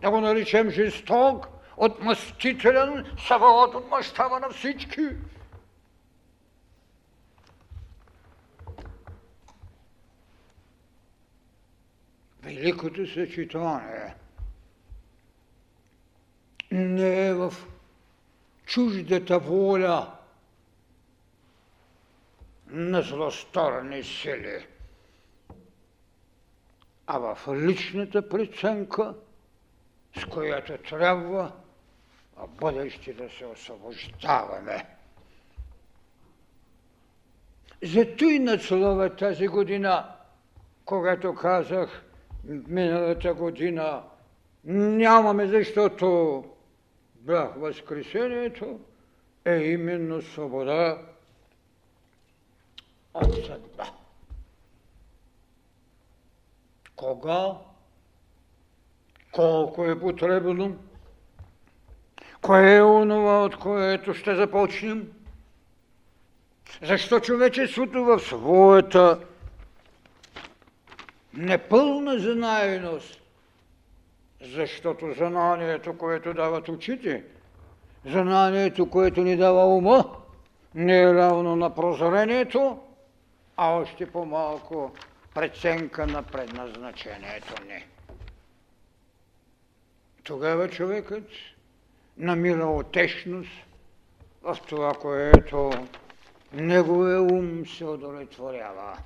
да 0.01 0.11
го 0.11 0.21
наречем 0.21 0.69
жесток, 0.69 1.47
отмъстителен, 1.77 3.05
Саваот 3.27 3.75
отмъщава 3.75 4.39
на 4.39 4.49
всички. 4.49 5.07
Великото 12.43 13.07
съчетание 13.07 14.15
не 16.71 17.27
е 17.27 17.33
в 17.33 17.53
чуждата 18.65 19.39
воля 19.39 20.16
на 22.69 23.01
злосторни 23.01 24.03
сили, 24.03 24.67
а 27.07 27.17
в 27.19 27.47
личната 27.55 28.29
преценка, 28.29 29.13
с 30.17 30.25
която 30.25 30.77
трябва 30.77 31.51
в 32.37 32.47
бъдеще 32.47 33.13
да 33.13 33.29
се 33.29 33.45
освобождаваме. 33.45 34.85
Зато 37.83 38.25
и 38.25 38.39
началова 38.39 39.15
тази 39.15 39.47
година, 39.47 40.15
когато 40.85 41.35
казах 41.35 42.03
миналата 42.43 43.33
година, 43.33 44.03
нямаме, 44.63 45.47
защото 45.47 46.43
бях 47.15 47.55
Възкресението, 47.55 48.79
е 49.45 49.55
именно 49.55 50.21
свобода 50.21 50.97
от 53.21 53.45
съдба. 53.45 53.91
Кога, 56.95 57.53
колко 59.31 59.85
е 59.85 59.99
потребно, 59.99 60.77
кое 62.41 62.75
е 62.75 62.81
онова, 62.81 63.43
от 63.43 63.55
което 63.55 64.13
ще 64.13 64.35
започнем, 64.35 65.11
защо 66.81 67.19
човечеството 67.19 68.03
в 68.03 68.19
своята 68.19 69.19
непълна 71.33 72.19
знайност, 72.19 73.21
защото 74.41 75.13
знанието, 75.17 75.97
което 75.97 76.33
дават 76.33 76.69
очите, 76.69 77.23
знанието, 78.05 78.89
което 78.89 79.21
ни 79.21 79.37
дава 79.37 79.65
ума, 79.65 80.05
не 80.75 81.01
е 81.01 81.13
равно 81.13 81.55
на 81.55 81.75
прозрението, 81.75 82.79
а 83.57 83.71
още 83.71 84.11
по-малко 84.11 84.91
преценка 85.33 86.07
на 86.07 86.23
предназначението 86.23 87.63
ни. 87.63 87.85
Тогава 90.23 90.69
човекът 90.69 91.29
намира 92.17 92.65
отешност 92.65 93.51
в 94.41 94.57
това, 94.67 94.93
което 94.93 95.71
неговия 96.53 97.21
ум 97.21 97.65
се 97.65 97.85
удовлетворява. 97.85 98.97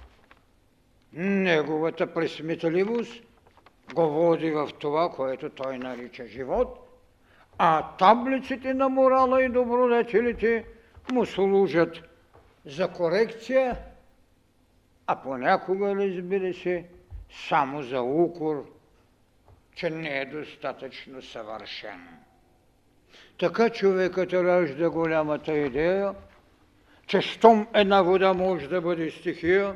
Неговата 1.13 2.13
пресметливост 2.13 3.23
го 3.93 4.09
води 4.09 4.51
в 4.51 4.69
това, 4.79 5.09
което 5.09 5.49
той 5.49 5.77
нарича 5.77 6.27
живот, 6.27 6.99
а 7.57 7.95
таблиците 7.97 8.73
на 8.73 8.89
морала 8.89 9.43
и 9.43 9.49
добродетелите 9.49 10.65
му 11.11 11.25
служат 11.25 12.01
за 12.65 12.87
корекция, 12.87 13.77
а 15.11 15.15
понякога, 15.15 15.95
разбира 15.95 16.53
се, 16.53 16.85
само 17.47 17.83
за 17.83 18.01
укор, 18.01 18.65
че 19.75 19.89
не 19.89 20.21
е 20.21 20.25
достатъчно 20.25 21.21
съвършен. 21.21 22.07
Така 23.39 23.69
човекът 23.69 24.33
ражда 24.33 24.89
голямата 24.89 25.57
идея, 25.57 26.15
че 27.07 27.21
щом 27.21 27.67
една 27.73 28.01
вода 28.01 28.33
може 28.33 28.67
да 28.67 28.81
бъде 28.81 29.11
стихия, 29.11 29.75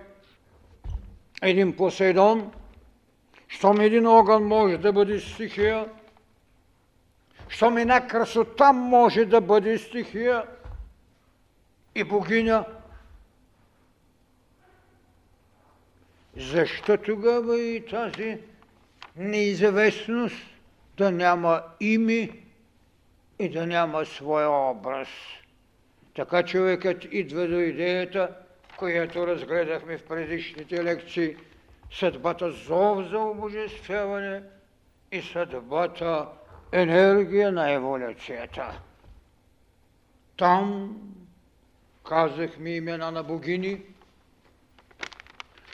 един 1.42 1.76
Посейдон, 1.76 2.52
щом 3.48 3.82
един 3.82 4.08
огън 4.08 4.44
може 4.44 4.78
да 4.78 4.94
бъде 4.94 5.20
стихия, 5.20 5.90
щом 7.50 7.78
една 7.78 8.08
красота 8.08 8.74
може 8.74 9.26
да 9.26 9.42
бъде 9.42 9.78
стихия 9.78 10.44
и 11.96 12.04
богиня, 12.04 12.66
защо 16.38 16.98
тогава 16.98 17.62
и 17.62 17.86
тази 17.86 18.38
неизвестност 19.16 20.36
да 20.98 21.12
няма 21.12 21.64
име 21.80 22.30
и 23.40 23.50
да 23.50 23.68
няма 23.68 24.06
своя 24.06 24.50
образ? 24.50 25.08
Така 26.16 26.44
човекът 26.44 27.08
идва 27.12 27.48
до 27.48 27.60
идеята, 27.60 28.30
която 28.78 29.28
разгледахме 29.28 29.98
в 29.98 30.04
предишните 30.04 30.84
лекции, 30.84 31.36
съдбата 31.92 32.52
зов 32.52 33.08
за 33.08 33.20
обожествяване 33.20 34.44
и 35.12 35.22
съдбата 35.22 36.28
енергия 36.72 37.52
на 37.52 37.72
еволюцията. 37.72 38.82
Там 40.38 40.98
казахме 42.04 42.70
имена 42.70 43.12
на 43.12 43.24
богини 43.24 43.82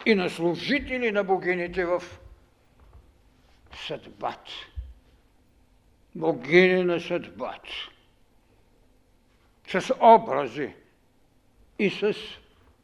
и 0.06 0.16
на 0.16 0.30
служители 0.30 1.12
на 1.12 1.24
богините 1.24 1.86
в 1.86 2.04
съдбата. 3.88 4.52
Богини 6.16 6.84
на 6.84 7.00
съдбата 7.00 7.70
с 9.80 9.94
образи 10.00 10.74
и 11.80 11.90
с 11.90 12.14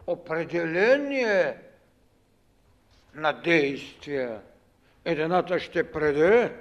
определение 0.07 1.57
на 3.15 3.33
действия. 3.33 4.41
Едната 5.05 5.59
ще 5.59 5.91
преде, 5.91 6.53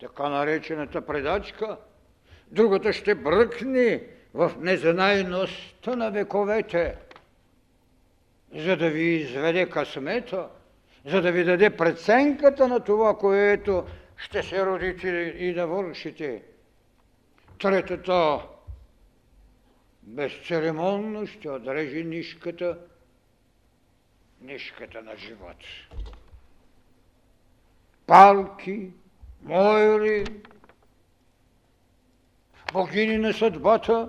така 0.00 0.28
наречената 0.28 1.06
предачка, 1.06 1.76
другата 2.50 2.92
ще 2.92 3.14
бръкне 3.14 4.02
в 4.34 4.52
незнайността 4.58 5.96
на 5.96 6.10
вековете, 6.10 6.96
за 8.54 8.76
да 8.76 8.90
ви 8.90 9.02
изведе 9.02 9.70
късмета, 9.70 10.48
за 11.04 11.22
да 11.22 11.32
ви 11.32 11.44
даде 11.44 11.76
преценката 11.76 12.68
на 12.68 12.80
това, 12.80 13.18
което 13.18 13.84
ще 14.16 14.42
се 14.42 14.66
родите 14.66 15.08
и 15.38 15.54
да 15.54 15.66
вършите. 15.66 16.42
Третата 17.58 18.40
безцеремонно 20.02 21.26
ще 21.26 21.50
отреже 21.50 22.04
нишката, 22.04 22.78
нишката 24.40 25.02
на 25.02 25.16
живот. 25.16 25.56
Палки, 28.06 28.90
мойри, 29.42 30.24
богини 32.72 33.18
на 33.18 33.32
съдбата, 33.32 34.08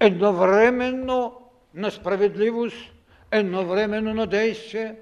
едновременно 0.00 1.50
на 1.74 1.90
справедливост, 1.90 2.92
едновременно 3.30 4.14
на 4.14 4.26
действие. 4.26 4.94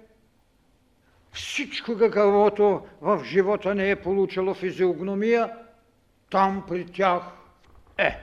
Всичко 1.32 1.98
каквото 1.98 2.86
в 3.00 3.24
живота 3.24 3.74
не 3.74 3.90
е 3.90 3.96
получило 3.96 4.54
физиогномия, 4.54 5.52
там 6.30 6.64
при 6.68 6.86
тях 6.86 7.22
е. 7.98 8.18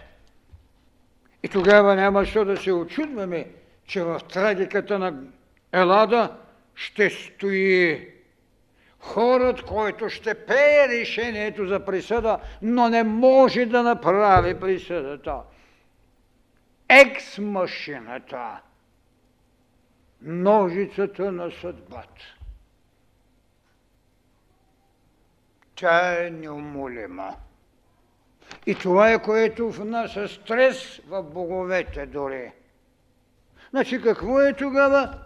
И 1.43 1.47
тогава 1.47 1.95
няма 1.95 2.25
що 2.25 2.45
да 2.45 2.57
се 2.57 2.73
очудваме, 2.73 3.47
че 3.85 4.03
в 4.03 4.21
трагиката 4.33 4.99
на 4.99 5.13
Елада 5.71 6.37
ще 6.75 7.09
стои 7.09 8.09
хорът, 8.99 9.61
който 9.61 10.09
ще 10.09 10.33
пее 10.33 10.87
решението 10.87 11.67
за 11.67 11.85
присъда, 11.85 12.39
но 12.61 12.89
не 12.89 13.03
може 13.03 13.65
да 13.65 13.83
направи 13.83 14.59
присъдата. 14.59 15.35
Екс-машината, 16.89 18.61
ножицата 20.21 21.31
на 21.31 21.51
съдбата. 21.51 22.23
Тя 25.75 26.25
е 26.25 26.29
неумолима. 26.29 27.35
И 28.65 28.75
това 28.75 29.11
е 29.11 29.21
което 29.21 29.69
внася 29.69 30.27
стрес 30.27 31.01
в 31.07 31.23
боговете 31.23 32.05
дори. 32.05 32.51
Значи 33.69 34.01
какво 34.01 34.41
е 34.41 34.53
тогава? 34.53 35.19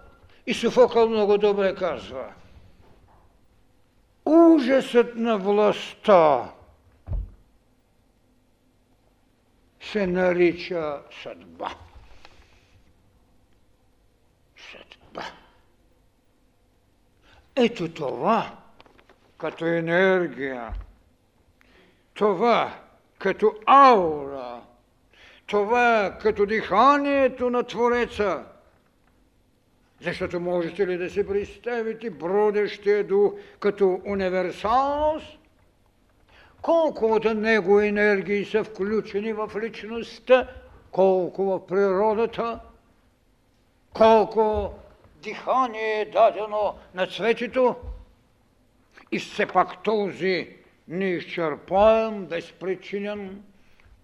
И 0.47 0.54
Софокъл 0.54 1.10
много 1.10 1.38
добре 1.38 1.75
казва. 1.75 2.34
Ужасът 4.25 5.15
на 5.15 5.38
властта 5.38 6.52
се 9.82 10.08
нарича 10.08 11.02
съдба. 11.23 11.75
Ето 17.62 17.93
това, 17.93 18.58
като 19.38 19.65
енергия, 19.65 20.74
това 22.13 22.74
като 23.17 23.54
аура, 23.65 24.62
това 25.48 26.17
като 26.22 26.45
диханието 26.45 27.50
на 27.50 27.63
Твореца. 27.63 28.43
Защото 30.02 30.39
можете 30.39 30.88
ли 30.88 30.98
да 30.98 31.10
си 31.10 31.28
представите 31.28 32.10
бродещия 32.10 33.04
дух 33.04 33.34
като 33.60 34.02
универсалност? 34.06 35.39
Колко 36.62 37.06
от 37.06 37.26
него 37.26 37.82
енергии 37.82 38.45
са 38.45 38.63
включени 38.63 39.34
в 39.34 39.52
личността, 39.62 40.48
колко 40.91 41.43
в 41.43 41.67
природата, 41.67 42.60
колко 43.93 44.74
дихание 45.22 46.02
е 46.02 46.06
дадено 46.06 46.76
на 46.94 47.08
цветето 47.08 47.76
и 49.12 49.20
все 49.20 49.46
пак 49.46 49.84
този 49.84 50.56
неизчерпаем, 50.88 52.26
безпричинен 52.26 53.44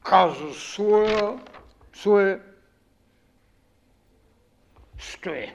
казус 0.04 0.58
суе, 0.58 1.38
суе 1.94 2.40
стои. 5.00 5.52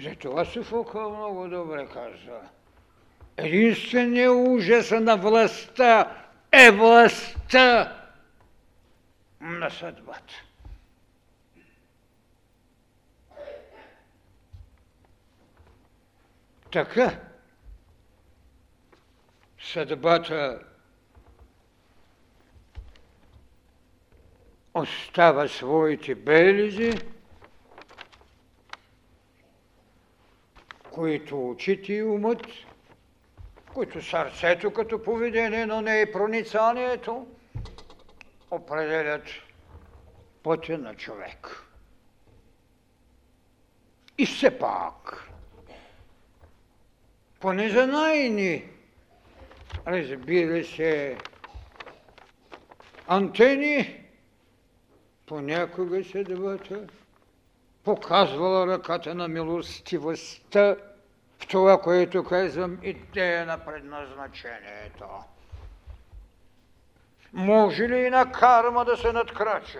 Затова 0.00 0.44
Софокъл 0.44 1.16
много 1.16 1.48
добре 1.48 1.86
казва. 1.86 2.40
Единственият 3.36 4.34
ужас 4.34 4.90
на 4.90 5.16
властта 5.16 6.16
е 6.52 6.70
властта 6.70 8.03
на 9.44 9.70
съдбата. 9.70 10.34
Така, 16.72 17.20
съдбата 19.58 20.60
остава 24.74 25.48
своите 25.48 26.14
белези, 26.14 26.92
които 30.90 31.50
очите 31.50 31.92
и 31.92 32.02
умът, 32.02 32.46
които 33.74 34.02
сърцето 34.02 34.72
като 34.72 35.02
поведение, 35.02 35.66
но 35.66 35.80
не 35.80 36.00
и 36.00 36.12
проницанието, 36.12 37.33
определят 38.54 39.22
пътя 40.42 40.78
на 40.78 40.94
човек. 40.94 41.64
И 44.18 44.26
все 44.26 44.58
пак, 44.58 45.28
по 47.40 47.52
незанайни, 47.52 48.68
разбира 49.86 50.64
се, 50.64 51.18
антени, 53.08 54.04
понякога 55.26 56.04
съдбата 56.04 56.86
показвала 57.84 58.66
ръката 58.66 59.14
на 59.14 59.28
милостивостта 59.28 60.76
в 61.38 61.46
това, 61.46 61.80
което 61.80 62.24
казвам, 62.24 62.78
идея 62.82 63.46
на 63.46 63.64
предназначението. 63.64 65.04
Може 67.34 67.88
ли 67.88 68.06
и 68.06 68.10
на 68.10 68.32
карма 68.32 68.84
да 68.84 68.96
се 68.96 69.12
надкраче? 69.12 69.78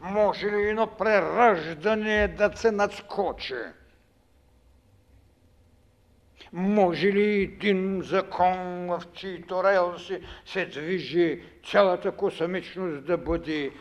Може 0.00 0.46
ли 0.46 0.68
и 0.68 0.72
на 0.72 0.96
прераждане 0.96 2.28
да 2.28 2.56
се 2.56 2.70
надскочи? 2.70 3.54
Може 6.52 7.06
ли 7.06 7.42
един 7.42 8.02
закон, 8.02 8.86
в 8.86 9.02
чието 9.14 9.64
релси 9.64 10.22
се 10.46 10.66
движи 10.66 11.42
цялата 11.70 12.12
космичност 12.12 13.04
да 13.04 13.18
бъде 13.18 13.72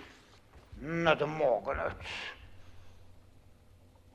надмогнат? 0.82 2.02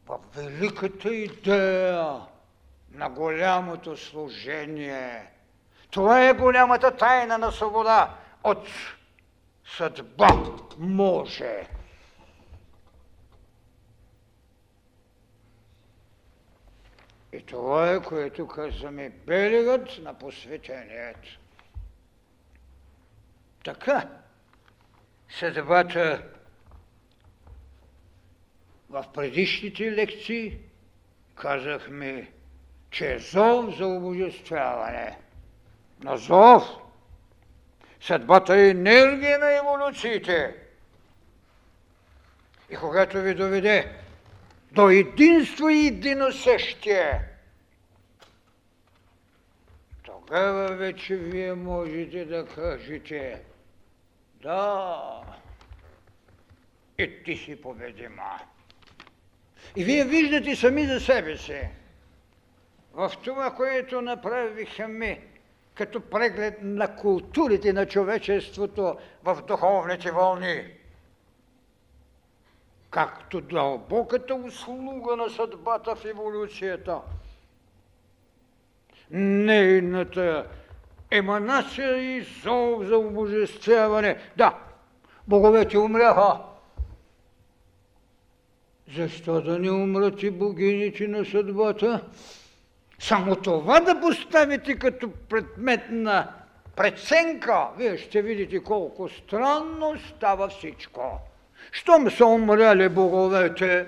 В 0.06 0.18
великата 0.34 1.14
идея 1.14 2.20
на 2.90 3.10
голямото 3.10 3.96
служение. 3.96 5.32
Това 5.92 6.28
е 6.28 6.32
голямата 6.32 6.96
тайна 6.96 7.38
на 7.38 7.52
свобода. 7.52 8.14
От 8.44 8.68
съдба 9.76 10.28
може 10.78 11.66
И 17.32 17.42
това 17.42 17.92
е, 17.92 18.02
което 18.02 18.48
казваме 18.48 19.10
белегът 19.10 19.98
на 20.02 20.18
посветението. 20.18 21.38
Така, 23.64 24.08
съдбата 25.38 26.22
в 28.90 29.04
предишните 29.14 29.92
лекции 29.92 30.58
казахме, 31.34 32.32
че 32.90 33.14
е 33.14 33.18
зов 33.18 33.76
за 33.76 33.86
обожествяване. 33.86 35.21
На 36.02 36.16
зов 36.16 36.62
съдбата 38.00 38.56
е 38.56 38.68
енергия 38.68 39.38
на 39.38 39.56
еволюциите. 39.56 40.54
И 42.70 42.76
когато 42.76 43.20
ви 43.20 43.34
доведе 43.34 43.96
до 44.72 44.90
единство 44.90 45.68
и 45.68 45.86
единосъщие. 45.86 47.28
Тогава 50.02 50.76
вече 50.76 51.16
вие 51.16 51.54
можете 51.54 52.24
да 52.24 52.46
кажете, 52.46 53.42
да, 54.42 55.22
и 56.98 57.24
ти 57.24 57.36
си 57.36 57.60
победима. 57.62 58.40
И 59.76 59.84
вие 59.84 60.04
виждате 60.04 60.56
сами 60.56 60.86
за 60.86 61.00
себе 61.00 61.36
си, 61.36 61.68
в 62.92 63.12
това, 63.24 63.54
което 63.54 64.02
направихме 64.02 65.31
като 65.74 66.00
преглед 66.00 66.58
на 66.62 66.96
културите 66.96 67.72
на 67.72 67.86
човечеството 67.86 68.96
в 69.24 69.42
духовните 69.46 70.10
вълни 70.10 70.64
както 72.92 73.40
дълбоката 73.40 74.34
услуга 74.34 75.16
на 75.16 75.30
съдбата 75.30 75.96
в 75.96 76.04
еволюцията. 76.04 77.00
Нейната 79.10 80.46
еманация 81.10 82.16
и 82.16 82.20
зов 82.20 82.84
за 82.84 82.98
обожествяване. 82.98 84.16
Да, 84.36 84.58
боговете 85.28 85.78
умряха. 85.78 86.38
Защо 88.94 89.40
да 89.40 89.58
не 89.58 89.70
умрат 89.70 90.22
и 90.22 90.30
богините 90.30 91.08
на 91.08 91.24
съдбата? 91.24 92.04
Само 93.02 93.36
това 93.36 93.80
да 93.80 94.00
поставите 94.00 94.78
като 94.78 95.10
предмет 95.28 95.80
на 95.90 96.32
преценка, 96.76 97.68
вие 97.76 97.98
ще 97.98 98.22
видите 98.22 98.62
колко 98.62 99.08
странно 99.08 99.98
става 100.08 100.48
всичко. 100.48 101.20
Щом 101.72 102.10
са 102.10 102.26
умряли 102.26 102.88
боговете, 102.88 103.86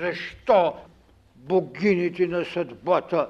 защо 0.00 0.74
богините 1.34 2.26
на 2.26 2.44
съдбата 2.44 3.28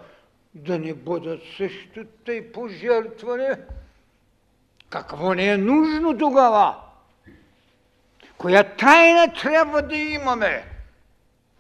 да 0.55 0.79
не 0.79 0.95
бъдат 0.95 1.41
също 1.57 2.05
тъй 2.25 2.53
пожертвани? 2.53 3.49
Какво 4.89 5.35
не 5.35 5.49
е 5.49 5.57
нужно 5.57 6.19
тогава? 6.19 6.77
Коя 8.39 8.65
тайна 8.65 9.33
трябва 9.33 9.83
да 9.83 9.97
имаме, 9.97 10.65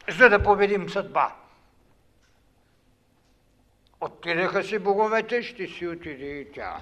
за 0.08 0.28
да 0.28 0.42
победим 0.42 0.90
съдба? 0.90 1.39
Отидеха 4.00 4.64
си 4.64 4.78
боговете, 4.78 5.42
ще 5.42 5.66
си 5.66 5.86
отиде 5.86 6.26
и 6.26 6.52
тя 6.52 6.80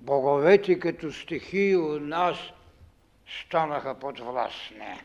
боговете 0.00 0.78
като 0.78 1.12
стихии 1.12 1.76
у 1.76 2.00
нас 2.00 2.36
станаха 3.46 3.98
подвластни. 3.98 5.00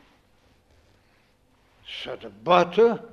Съдбата 2.03 3.03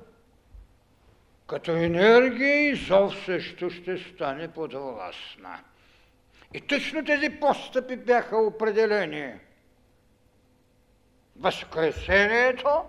като 1.47 1.71
енергия 1.71 2.69
и 2.69 2.75
зов 2.75 3.25
също 3.25 3.69
ще 3.69 3.97
стане 3.97 4.53
подвластна. 4.53 5.63
И 6.53 6.61
точно 6.61 7.05
тези 7.05 7.29
постъпи 7.29 7.95
бяха 7.95 8.37
определени. 8.37 9.33
Възкресението, 11.39 12.81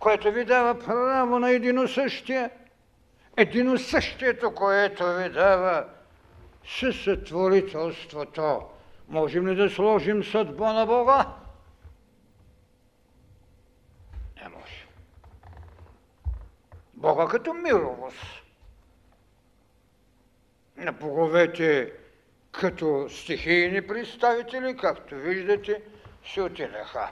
което 0.00 0.32
ви 0.32 0.44
дава 0.44 0.78
право 0.78 1.38
на 1.38 1.50
единосъщие, 1.50 2.50
единосъщието, 3.36 4.54
което 4.54 5.14
ви 5.14 5.28
дава 5.28 5.84
съсътворителството. 6.66 8.62
Можем 9.08 9.48
ли 9.48 9.54
да 9.54 9.70
сложим 9.70 10.24
съдба 10.24 10.72
на 10.72 10.86
Бога? 10.86 11.26
Не 14.42 14.48
може. 14.48 14.86
Бога 16.94 17.26
като 17.26 17.54
мировост. 17.54 18.42
На 20.76 20.92
боговете 20.92 21.92
като 22.52 23.08
стихийни 23.10 23.86
представители, 23.86 24.76
както 24.76 25.14
виждате, 25.14 25.82
се 26.32 26.42
отидаха. 26.42 27.10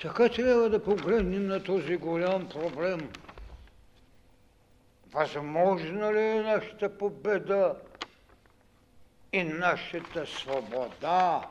Така 0.00 0.28
трябва 0.28 0.70
да 0.70 0.84
погледнем 0.84 1.46
на 1.46 1.62
този 1.62 1.96
голям 1.96 2.48
проблем. 2.48 3.10
Възможно 5.12 6.12
ли 6.12 6.20
е 6.20 6.42
нашата 6.42 6.98
победа 6.98 7.74
и 9.32 9.44
нашата 9.44 10.26
свобода. 10.26 11.48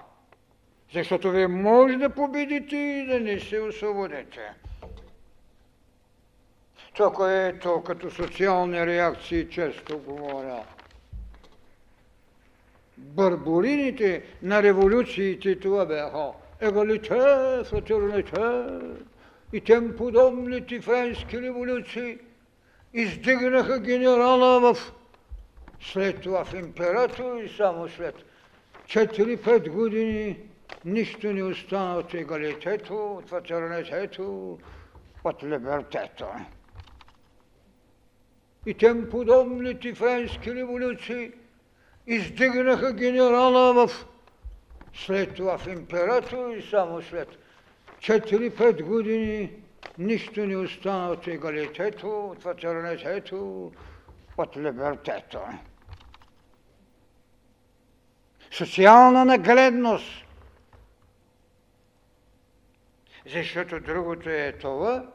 Защото 0.93 1.32
вие 1.32 1.47
може 1.47 1.97
да 1.97 2.10
победите 2.10 2.75
и 2.75 3.06
да 3.06 3.19
не 3.19 3.39
се 3.39 3.60
освободите. 3.60 4.54
Това, 6.93 7.13
което 7.13 7.84
като 7.84 8.12
социални 8.12 8.86
реакции 8.86 9.49
често 9.49 9.99
говоря. 9.99 10.63
Барболините 12.97 14.23
на 14.41 14.63
революциите 14.63 15.60
това 15.60 15.86
бяха 15.86 16.32
егалите, 16.62 17.63
фратерните, 17.63 18.65
и 19.54 19.62
тем 19.62 19.95
подобните 19.97 20.82
френски 20.82 21.41
революции 21.41 22.17
издигнаха 22.93 23.80
генерала 23.80 24.74
в 24.74 24.91
след 25.82 26.21
това 26.21 26.45
в 26.45 26.54
император 26.54 27.38
и 27.38 27.50
само 27.50 27.89
след 27.89 28.15
4-5 28.88 29.69
години 29.69 30.38
нищо 30.86 31.34
не 31.34 31.43
остана 31.43 31.97
от 31.97 32.13
егалитето, 32.13 33.13
от 33.13 33.30
фатернитето, 33.30 34.58
от 35.24 35.43
либертето. 35.43 36.26
И 38.65 38.74
тем 38.74 39.10
подобните 39.10 39.93
френски 39.93 40.56
революции 40.56 41.32
издигнаха 42.08 42.93
генерала 42.93 43.88
в 43.88 44.06
след 44.93 45.36
това 45.36 45.58
в 45.58 45.67
император 45.67 46.56
и 46.56 46.62
само 46.62 47.01
след 47.01 47.27
4-5 47.99 48.84
години 48.84 49.51
нищо 49.97 50.45
не 50.45 50.58
остана 50.58 51.12
от 51.12 51.27
егалитето, 51.27 52.27
от 52.27 52.41
фатернитето, 52.41 53.71
от 54.38 54.58
либертето. 54.58 55.39
Социална 58.51 59.25
нагледност. 59.25 60.25
Защото 63.25 63.80
другото 63.80 64.30
е 64.30 64.51
това, 64.62 65.08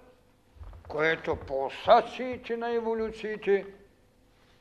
което 0.89 1.37
пулсациите 1.37 2.57
на 2.57 2.75
еволюциите 2.75 3.67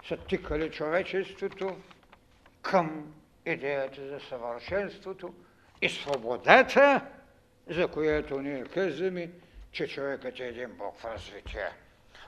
са 0.08 0.18
тикали 0.18 0.72
човечеството 0.72 1.76
към 2.62 3.14
идеята 3.46 4.08
за 4.08 4.20
съвършенството 4.20 5.34
и 5.82 5.90
свободата, 5.90 7.02
за 7.70 7.88
която 7.88 8.42
ние 8.42 8.64
казваме, 8.64 9.30
че 9.72 9.88
човекът 9.88 10.40
е 10.40 10.44
един 10.44 10.70
Бог 10.78 11.00
в 11.00 11.06
развитие. 11.06 11.70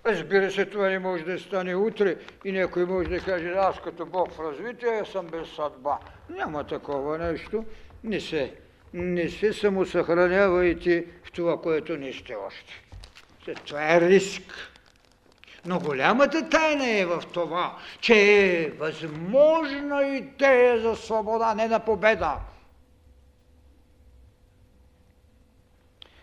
Разбира 0.06 0.52
се, 0.52 0.66
това 0.66 0.90
не 0.90 1.00
може 1.00 1.24
да 1.24 1.40
стане 1.40 1.76
утре 1.76 2.16
и 2.46 2.52
някой 2.52 2.86
може 2.86 3.10
да 3.10 3.20
каже, 3.20 3.54
аз 3.58 3.82
като 3.82 4.06
Бог 4.06 4.32
в 4.32 4.40
развитие 4.40 5.06
съм 5.06 5.28
без 5.28 5.50
съдба. 5.56 6.00
Няма 6.30 6.64
такова 6.64 7.18
нещо. 7.18 7.66
Не 8.04 8.20
се, 8.20 8.54
не 8.94 9.30
се 9.30 9.54
самосъхранявайте 9.54 11.06
в 11.24 11.32
това, 11.32 11.62
което 11.62 11.98
не 11.98 12.14
сте 12.14 12.36
още. 12.36 12.84
Това 13.66 13.96
е 13.96 14.02
риск. 14.02 14.44
Но 15.68 15.80
голямата 15.80 16.50
тайна 16.50 16.90
е 16.90 17.06
в 17.06 17.24
това, 17.34 17.78
че 18.00 18.16
е 18.16 18.70
възможна 18.70 20.08
идея 20.08 20.80
за 20.80 20.96
свобода, 20.96 21.56
не 21.56 21.68
на 21.68 21.80
победа. 21.80 22.36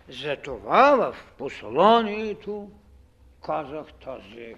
Затова 0.08 0.96
в 0.96 1.16
посланието 1.38 2.68
казах 3.46 3.86
тази 4.04 4.54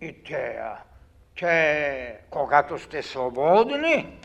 идея, 0.00 0.76
че 1.34 2.18
когато 2.30 2.78
сте 2.78 3.02
свободни, 3.02 4.18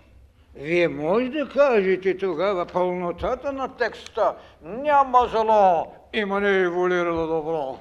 вие 0.56 0.88
може 0.88 1.30
да 1.30 1.50
кажете 1.50 2.18
тогава 2.18 2.66
пълнотата 2.66 3.52
на 3.52 3.76
текста 3.76 4.36
няма 4.62 5.28
зло, 5.28 5.94
има 6.14 6.40
не 6.40 6.62
еволюирало 6.62 7.28
добро. 7.28 7.80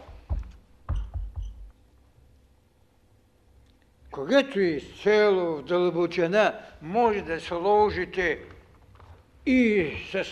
Когато 4.15 4.61
изцело 4.61 5.57
в 5.57 5.63
дълбочина 5.63 6.55
може 6.83 7.23
да 7.23 7.41
сложите 7.41 8.39
и 9.47 9.91
с 10.13 10.25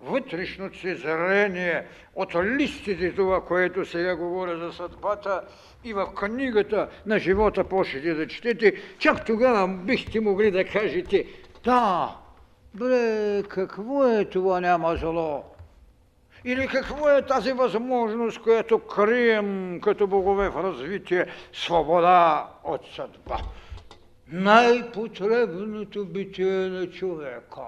вътрешното 0.00 0.78
си 0.78 0.94
зрение 0.94 1.86
от 2.14 2.34
листите 2.34 3.14
това, 3.14 3.44
което 3.44 3.86
сега 3.86 4.16
говоря 4.16 4.58
за 4.58 4.72
съдбата 4.72 5.42
и 5.84 5.92
в 5.92 6.06
книгата 6.14 6.88
на 7.06 7.18
живота 7.18 7.64
почнете 7.64 8.14
да 8.14 8.26
четете, 8.26 8.72
чак 8.98 9.24
тогава 9.24 9.68
бихте 9.68 10.20
могли 10.20 10.50
да 10.50 10.64
кажете, 10.64 11.26
да, 11.64 12.16
бре, 12.74 13.42
какво 13.48 14.08
е 14.08 14.24
това 14.24 14.60
няма 14.60 14.96
зло? 14.96 15.44
Или 16.44 16.68
какво 16.68 17.08
е 17.08 17.26
тази 17.26 17.52
възможност, 17.52 18.42
която 18.42 18.78
крием 18.78 19.80
като 19.80 20.06
богове 20.06 20.48
в 20.48 20.62
развитие, 20.62 21.26
свобода 21.52 22.48
от 22.64 22.86
съдба? 22.94 23.38
Най-потребното 24.28 26.06
битие 26.06 26.68
на 26.68 26.90
човека. 26.90 27.62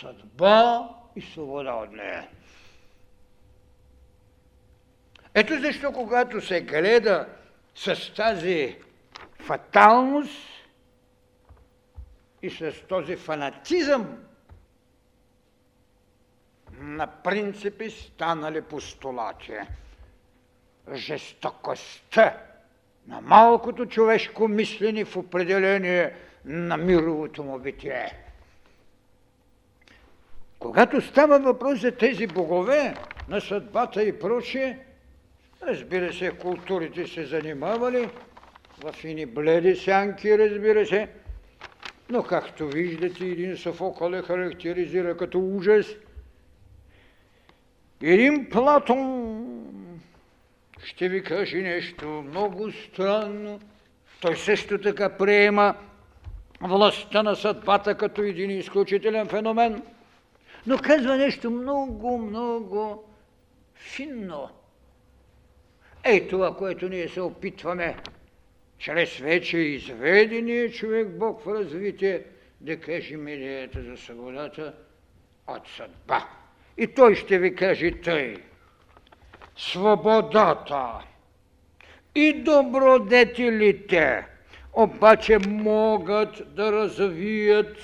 Съдба 0.00 0.88
и 1.16 1.20
свобода 1.20 1.72
от 1.72 1.92
нея. 1.92 2.28
Ето 5.34 5.60
защо, 5.60 5.92
когато 5.92 6.40
се 6.40 6.60
гледа 6.60 7.26
с 7.74 8.14
тази 8.14 8.76
фаталност 9.40 10.38
и 12.42 12.50
с 12.50 12.72
този 12.88 13.16
фанатизъм 13.16 14.18
на 16.80 17.06
принципи 17.06 17.90
станали 17.90 18.62
постулати, 18.62 19.52
жестокостта 20.94 22.36
на 23.08 23.20
малкото 23.20 23.86
човешко 23.86 24.48
мислене 24.48 25.04
в 25.04 25.16
определение 25.16 26.14
на 26.44 26.76
мировото 26.76 27.42
му 27.42 27.58
битие. 27.58 28.12
Когато 30.58 31.00
става 31.00 31.38
въпрос 31.38 31.80
за 31.80 31.92
тези 31.92 32.26
богове 32.26 32.94
на 33.28 33.40
съдбата 33.40 34.02
и 34.02 34.18
прочие, 34.18 34.78
разбира 35.62 36.12
се, 36.12 36.30
културите 36.30 37.06
се 37.06 37.26
занимавали 37.26 38.08
в 38.82 39.04
ини 39.04 39.26
бледи 39.26 39.76
сянки, 39.76 40.38
разбира 40.38 40.86
се, 40.86 41.08
но 42.10 42.22
както 42.22 42.68
виждате, 42.68 43.24
един 43.24 43.56
Софокъл 43.56 44.12
е 44.12 44.22
характеризира 44.22 45.16
като 45.16 45.38
ужас. 45.38 45.86
Един 48.06 48.48
Платон 48.50 49.46
ще 50.84 51.08
ви 51.08 51.22
каже 51.22 51.56
нещо 51.56 52.06
много 52.06 52.72
странно. 52.72 53.60
Той 54.20 54.36
също 54.36 54.80
така 54.80 55.16
приема 55.16 55.74
властта 56.60 57.22
на 57.22 57.36
съдбата 57.36 57.94
като 57.94 58.22
един 58.22 58.50
изключителен 58.50 59.28
феномен– 59.28 59.82
но 60.66 60.78
казва 60.78 61.16
нещо 61.16 61.50
много, 61.50 62.18
много 62.18 63.04
финно. 63.74 64.50
Ей 66.04 66.28
това, 66.28 66.56
което 66.56 66.88
ние 66.88 67.08
се 67.08 67.20
опитваме, 67.20 67.96
чрез 68.78 69.18
вече 69.18 69.58
изведения 69.58 70.70
човек 70.72 71.08
Бог 71.08 71.44
в 71.44 71.54
развитие, 71.54 72.22
да 72.60 72.80
кажем 72.80 73.28
идеята 73.28 73.82
за 73.82 73.96
свободата 73.96 74.74
от 75.46 75.68
съдба. 75.68 76.28
И 76.76 76.86
той 76.86 77.14
ще 77.14 77.38
ви 77.38 77.54
каже 77.54 78.00
тъй. 78.04 78.36
Свободата 79.56 81.04
и 82.14 82.32
добродетелите 82.42 84.26
обаче 84.72 85.38
могат 85.48 86.54
да 86.54 86.72
развият 86.72 87.76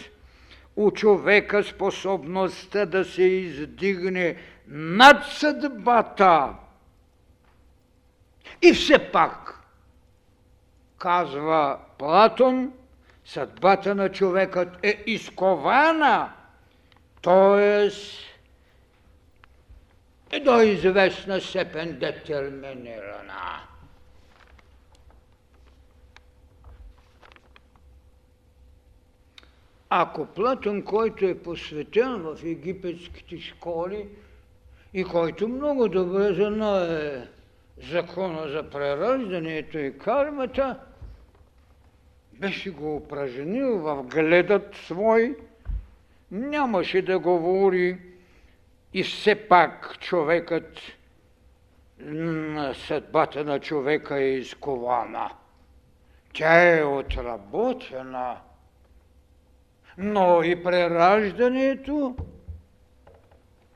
у 0.76 0.90
човека 0.90 1.64
способността 1.64 2.86
да 2.86 3.04
се 3.04 3.22
издигне 3.22 4.36
над 4.68 5.24
съдбата. 5.26 6.54
И 8.62 8.72
все 8.72 8.98
пак, 9.12 9.60
казва 10.98 11.78
Платон, 11.98 12.72
съдбата 13.24 13.94
на 13.94 14.08
човекът 14.08 14.78
е 14.82 15.02
изкована, 15.06 16.32
т.е. 17.22 17.90
до 20.38 20.60
известна 20.62 21.40
степен 21.40 21.98
детерминирана. 21.98 23.60
Ако 29.90 30.26
Платон, 30.26 30.82
който 30.82 31.26
е 31.26 31.38
посветен 31.38 32.16
в 32.16 32.38
египетските 32.44 33.40
школи 33.40 34.08
и 34.94 35.04
който 35.04 35.48
много 35.48 35.88
добре 35.88 36.34
знае 36.34 37.28
закона 37.90 38.48
за 38.48 38.70
прераждането 38.70 39.78
и 39.78 39.98
кармата, 39.98 40.78
беше 42.32 42.70
го 42.70 42.96
упражнил 42.96 43.78
в 43.78 44.02
гледът 44.02 44.76
свой, 44.86 45.36
нямаше 46.30 47.02
да 47.02 47.18
говори 47.18 48.09
и 48.92 49.02
все 49.02 49.48
пак 49.48 49.98
човекът 50.00 50.78
съдбата 52.74 53.44
на 53.44 53.60
човека 53.60 54.16
е 54.16 54.30
изкована. 54.30 55.30
Тя 56.32 56.78
е 56.78 56.84
отработена– 56.84 58.40
но 60.02 60.42
и 60.42 60.62
прераждането 60.62 62.16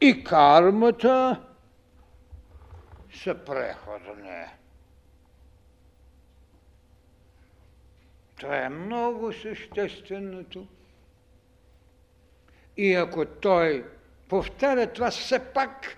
и 0.01 0.25
кармата 0.25 1.43
са 3.15 3.35
преходни. 3.35 4.45
Това 8.37 8.57
е 8.57 8.69
много 8.69 9.33
същественото. 9.33 10.67
И 12.77 12.95
ако 12.95 13.27
той 13.27 13.85
повтаря 14.35 14.87
това 14.87 15.11
все 15.11 15.39
пак, 15.39 15.97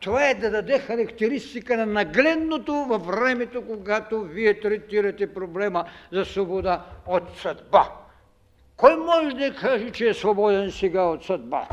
това 0.00 0.28
е 0.28 0.34
да 0.34 0.50
даде 0.50 0.78
характеристика 0.78 1.76
на 1.76 1.86
нагледното 1.86 2.72
във 2.72 3.06
времето, 3.06 3.66
когато 3.66 4.22
вие 4.22 4.60
третирате 4.60 5.34
проблема 5.34 5.84
за 6.12 6.24
свобода 6.24 6.84
от 7.06 7.38
съдба. 7.38 7.92
Кой 8.76 8.96
може 8.96 9.36
да 9.36 9.54
каже, 9.54 9.90
че 9.90 10.08
е 10.08 10.14
свободен 10.14 10.72
сега 10.72 11.02
от 11.02 11.24
съдба? 11.24 11.68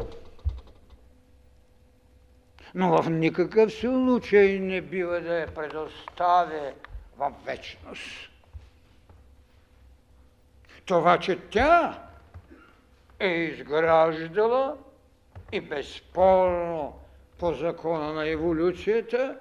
Но 2.75 3.01
в 3.01 3.09
никакъв 3.09 3.73
случай 3.73 4.59
не 4.59 4.81
бива 4.81 5.21
да 5.21 5.39
я 5.39 5.47
предоставя 5.47 6.71
в 7.17 7.31
вечност. 7.45 8.29
Това, 10.85 11.19
че 11.19 11.39
тя 11.49 11.99
е 13.19 13.27
изграждала 13.27 14.77
и 15.55 15.61
безспорно 15.61 16.99
по 17.39 17.53
закона 17.53 18.13
на 18.13 18.29
еволюцията, 18.29 19.37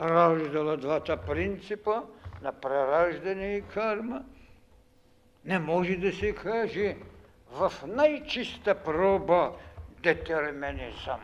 раждала 0.00 0.76
двата 0.76 1.16
принципа 1.16 2.02
на 2.42 2.52
прераждане 2.52 3.56
и 3.56 3.62
карма, 3.62 4.22
не 5.44 5.58
може 5.58 5.96
да 5.96 6.12
се 6.12 6.34
каже 6.34 6.96
в 7.50 7.72
най-чиста 7.86 8.74
проба 8.74 9.52
детерминизъм. 10.02 11.20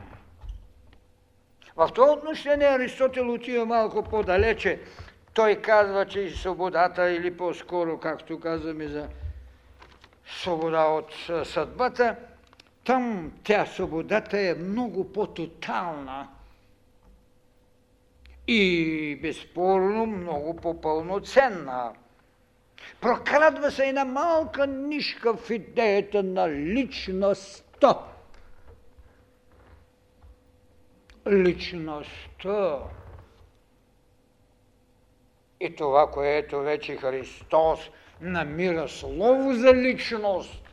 В 1.77 1.91
това 1.95 2.13
отношение 2.13 2.67
Аристотел 2.67 3.33
отива 3.33 3.67
малко 3.67 4.03
по-далече. 4.03 4.81
Той 5.35 5.57
казва, 5.57 6.07
че 6.07 6.21
и 6.21 6.31
свободата, 6.31 7.11
или 7.11 7.37
по-скоро, 7.37 7.99
както 7.99 8.41
казваме 8.41 8.89
за 8.89 9.09
свобода 10.27 10.85
от 10.85 11.15
съдбата, 11.45 12.17
там 12.89 13.33
тя 13.45 13.67
свободата 13.67 14.41
е 14.41 14.55
много 14.55 15.13
по-тотална 15.13 16.29
и 18.47 19.19
безспорно 19.23 20.07
много 20.07 20.57
по-пълноценна. 20.57 21.93
Прокрадва 23.01 23.71
се 23.71 23.87
една 23.87 24.05
малка 24.05 24.67
нишка 24.67 25.37
в 25.37 25.51
идеята 25.51 26.23
на 26.23 26.51
личността. 26.51 27.99
Личността. 31.31 32.79
И 35.61 35.77
това, 35.77 36.11
което 36.11 36.61
вече 36.61 36.97
Христос 36.97 37.81
намира 38.21 38.89
слово 38.89 39.55
за 39.55 39.75
личност, 39.75 40.68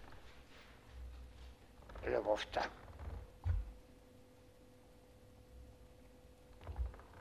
любовта. 2.07 2.69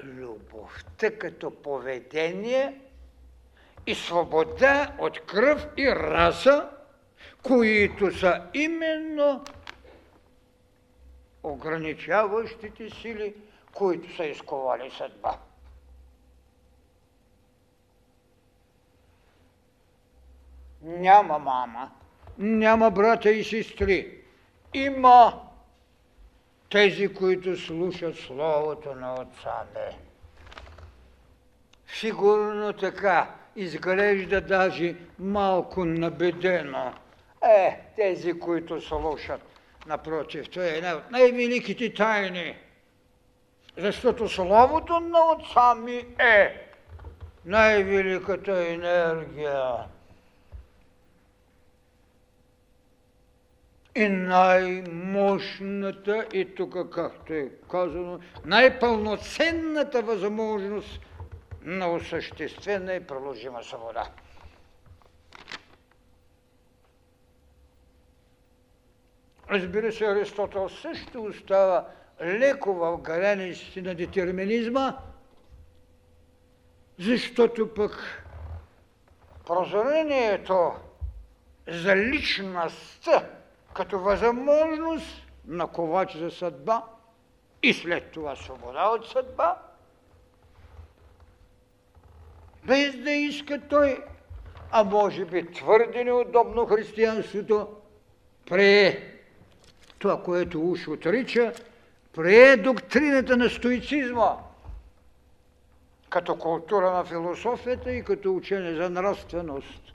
Любовта 0.03 1.19
като 1.19 1.63
поведение 1.63 2.81
и 3.87 3.95
свобода 3.95 4.95
от 4.99 5.27
кръв 5.27 5.67
и 5.77 5.89
раса, 5.89 6.71
които 7.43 8.19
са 8.19 8.51
именно 8.55 9.45
ограничаващите 11.43 12.91
сили, 12.91 13.35
които 13.75 14.17
са 14.17 14.25
изковали 14.25 14.91
съдба. 14.91 15.39
Няма 20.83 21.39
мама, 21.39 21.91
няма 22.39 22.91
брата 22.91 23.31
и 23.31 23.45
сестри. 23.45 24.24
Има 24.75 25.41
тези, 26.71 27.15
които 27.15 27.57
слушат 27.57 28.17
Словото 28.17 28.95
на 28.95 29.15
Отца 29.15 29.63
ми. 29.75 29.97
Сигурно 31.87 32.73
така 32.73 33.35
изглежда 33.57 34.41
даже 34.41 34.95
малко 35.19 35.85
набедено. 35.85 36.93
Е, 37.43 37.81
тези, 37.97 38.41
които 38.41 38.81
слушат, 38.81 39.41
напротив, 39.87 40.51
това 40.51 40.65
е 40.65 40.69
една 40.69 40.95
от 40.95 41.11
най-великите 41.11 41.95
тайни. 41.95 42.57
Защото 43.77 44.29
Словото 44.29 45.01
на 45.01 45.19
Отца 45.33 45.75
ми 45.75 46.07
е 46.19 46.69
най-великата 47.45 48.69
енергия. 48.69 49.75
И 53.95 54.09
най-мощната, 54.09 56.27
и 56.33 56.55
тук 56.55 56.95
както 56.95 57.33
е 57.33 57.51
казано, 57.71 58.21
най-пълноценната 58.45 60.03
възможност 60.03 61.01
на 61.63 61.93
осъществена 61.93 62.95
и 62.95 63.07
приложима 63.07 63.63
свобода. 63.63 64.11
Разбира 69.51 69.93
се, 69.93 70.05
Аристотел 70.05 70.69
също 70.69 71.23
остава 71.23 71.89
леко 72.23 72.75
в 72.75 72.99
границите 72.99 73.83
на 73.83 73.95
детерминизма, 73.95 74.99
защото 76.99 77.75
пък 77.75 78.25
прозрението 79.47 80.73
за 81.69 81.97
личността 81.97 83.31
като 83.75 83.99
възможност 83.99 85.27
на 85.47 85.67
ковач 85.67 86.17
за 86.17 86.31
съдба 86.31 86.83
и 87.63 87.75
след 87.75 88.11
това 88.11 88.37
свобода 88.37 88.89
от 88.89 89.07
съдба, 89.09 89.57
без 92.65 92.97
да 92.97 93.11
иска 93.11 93.61
той, 93.69 94.05
а 94.71 94.85
може 94.85 95.25
би 95.25 95.53
твърде 95.53 96.05
неудобно 96.05 96.67
християнството, 96.67 97.69
прие 98.51 99.15
това, 99.99 100.23
което 100.23 100.71
уж 100.71 100.89
отрича, 100.89 101.53
прие 102.13 102.57
доктрината 102.57 103.37
на 103.37 103.51
стоицизма 103.51 104.37
като 106.11 106.39
култура 106.39 106.91
на 106.91 107.05
философията 107.05 107.93
и 107.93 108.05
като 108.05 108.37
учение 108.37 108.75
за 108.75 108.91
нравственост. 108.91 109.95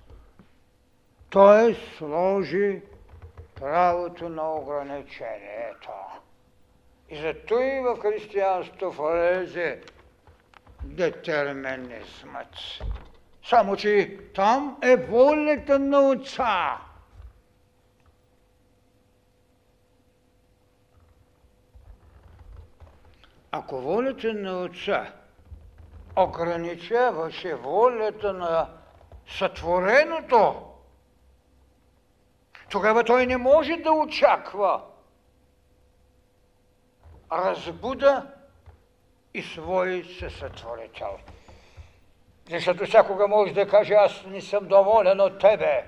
Той 1.29 1.77
сложи 1.97 2.81
правото 3.59 4.29
на 4.29 4.53
ограничението. 4.53 5.91
И 7.09 7.21
зато 7.21 7.59
и 7.59 7.79
в 7.79 7.97
християнството 8.01 8.91
влезе 8.91 9.81
детерминизмът. 10.83 12.55
Само, 13.43 13.75
че 13.75 14.19
там 14.35 14.77
е 14.83 14.95
волята 14.95 15.79
на 15.79 16.09
Отца. 16.09 16.77
Ако 23.51 23.81
волята 23.81 24.33
на 24.33 24.61
Отца 24.61 25.13
ограничаваше 26.15 27.55
волята 27.55 28.33
на 28.33 28.69
сътвореното, 29.27 30.68
тогава 32.69 33.03
той 33.03 33.25
не 33.25 33.37
може 33.37 33.75
да 33.75 33.91
очаква 33.91 34.81
разбуда 37.31 38.27
и 39.33 39.41
свой 39.41 40.03
съсътворител. 40.19 41.17
Защото 42.49 42.85
всякога 42.85 43.27
може 43.27 43.53
да 43.53 43.69
каже, 43.69 43.93
аз 43.93 44.23
не 44.25 44.41
съм 44.41 44.67
доволен 44.67 45.21
от 45.21 45.39
тебе. 45.39 45.85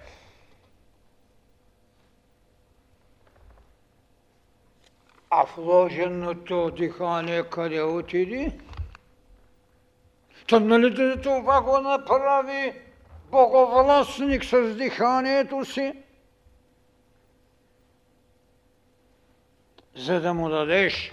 А 5.30 5.46
вложеното 5.56 6.72
дихание 6.72 7.44
къде 7.44 7.82
отиди? 7.82 8.60
Та 10.48 10.60
нали 10.60 11.22
това 11.22 11.62
го 11.62 11.78
направи 11.78 12.74
боговластник 13.32 14.44
с 14.46 14.76
диханието 14.76 15.66
си? 15.66 15.94
За 19.96 20.22
да 20.22 20.34
му 20.34 20.50
дадеш 20.50 21.12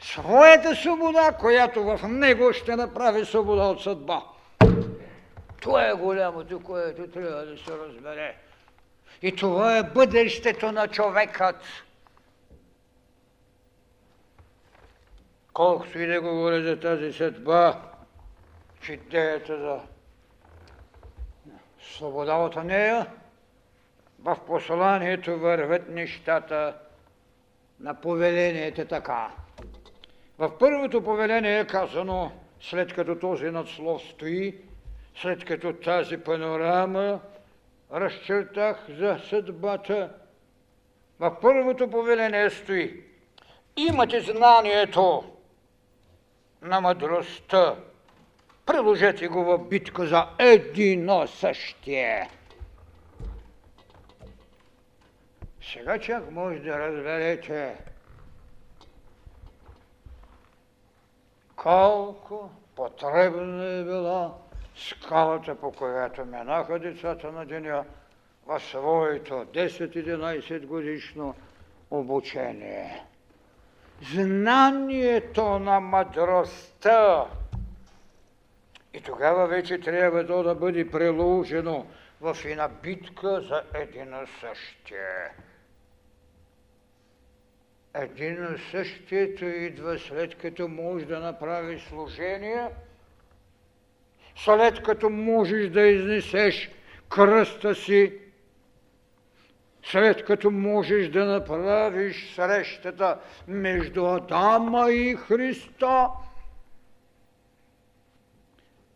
своята 0.00 0.76
свобода, 0.76 1.32
която 1.40 1.84
в 1.84 2.08
него 2.08 2.52
ще 2.52 2.76
направи 2.76 3.24
свобода 3.24 3.62
от 3.62 3.82
съдба. 3.82 4.22
Това 5.60 5.88
е 5.88 5.94
голямото, 5.94 6.60
което 6.60 7.10
трябва 7.10 7.46
да 7.46 7.58
се 7.58 7.78
разбере. 7.78 8.36
И 9.22 9.36
това 9.36 9.78
е 9.78 9.82
бъдещето 9.82 10.72
на 10.72 10.88
човекът. 10.88 11.56
колкото 15.52 15.98
и 15.98 16.06
да 16.06 16.20
говоря 16.20 16.62
за 16.62 16.80
тази 16.80 17.12
съдба, 17.12 17.82
че 18.80 18.92
идеята 18.92 19.58
за 19.58 19.80
свобода 21.80 22.34
от 22.34 22.64
нея, 22.64 23.06
в 24.18 24.36
посланието 24.46 25.38
вървят 25.38 25.88
нещата 25.88 26.76
на 27.82 27.94
повелението 27.94 28.84
така. 28.84 29.30
В 30.38 30.58
първото 30.58 31.04
повеление 31.04 31.60
е 31.60 31.66
казано, 31.66 32.32
след 32.60 32.94
като 32.94 33.18
този 33.18 33.44
надслов 33.44 34.02
стои, 34.02 34.54
след 35.16 35.44
като 35.44 35.72
тази 35.72 36.16
панорама 36.16 37.20
разчертах 37.92 38.86
за 38.88 39.20
съдбата, 39.28 40.10
в 41.20 41.40
първото 41.40 41.90
повеление 41.90 42.50
стои. 42.50 43.00
Имате 43.76 44.20
знанието 44.20 45.24
на 46.62 46.80
мъдростта. 46.80 47.76
Приложете 48.66 49.28
го 49.28 49.44
в 49.44 49.58
битка 49.58 50.06
за 50.06 50.26
едино 50.38 51.26
същие. 51.28 52.28
Сега 55.62 55.98
чак 55.98 56.30
може 56.30 56.58
да 56.58 56.78
разберете 56.78 57.76
колко 61.56 62.50
потребна 62.76 63.64
е 63.64 63.84
била 63.84 64.34
скалата, 64.76 65.54
по 65.54 65.72
която 65.72 66.24
минаха 66.24 66.78
децата 66.78 67.32
на 67.32 67.46
деня 67.46 67.84
в 68.46 68.60
своето 68.60 69.34
10-11 69.34 70.66
годишно 70.66 71.34
обучение. 71.90 73.04
Знанието 74.12 75.58
на 75.58 75.80
мъдростта. 75.80 77.26
И 78.94 79.00
тогава 79.00 79.46
вече 79.46 79.80
трябва 79.80 80.26
то 80.26 80.42
да 80.42 80.54
бъде 80.54 80.90
приложено 80.90 81.86
в 82.20 82.36
една 82.44 82.68
битка 82.68 83.40
за 83.40 83.62
едно 83.74 84.26
същие. 84.40 85.30
Едино 87.94 88.58
същието 88.70 89.44
идва 89.44 89.98
след 89.98 90.34
като 90.34 90.68
можеш 90.68 91.06
да 91.08 91.20
направиш 91.20 91.82
служение, 91.82 92.68
след 94.36 94.82
като 94.82 95.10
можеш 95.10 95.68
да 95.68 95.82
изнесеш 95.82 96.70
кръста 97.08 97.74
си, 97.74 98.12
след 99.82 100.24
като 100.24 100.50
можеш 100.50 101.08
да 101.08 101.24
направиш 101.24 102.34
срещата 102.34 103.20
между 103.48 104.06
Адама 104.06 104.90
и 104.90 105.16
Христа, 105.16 106.08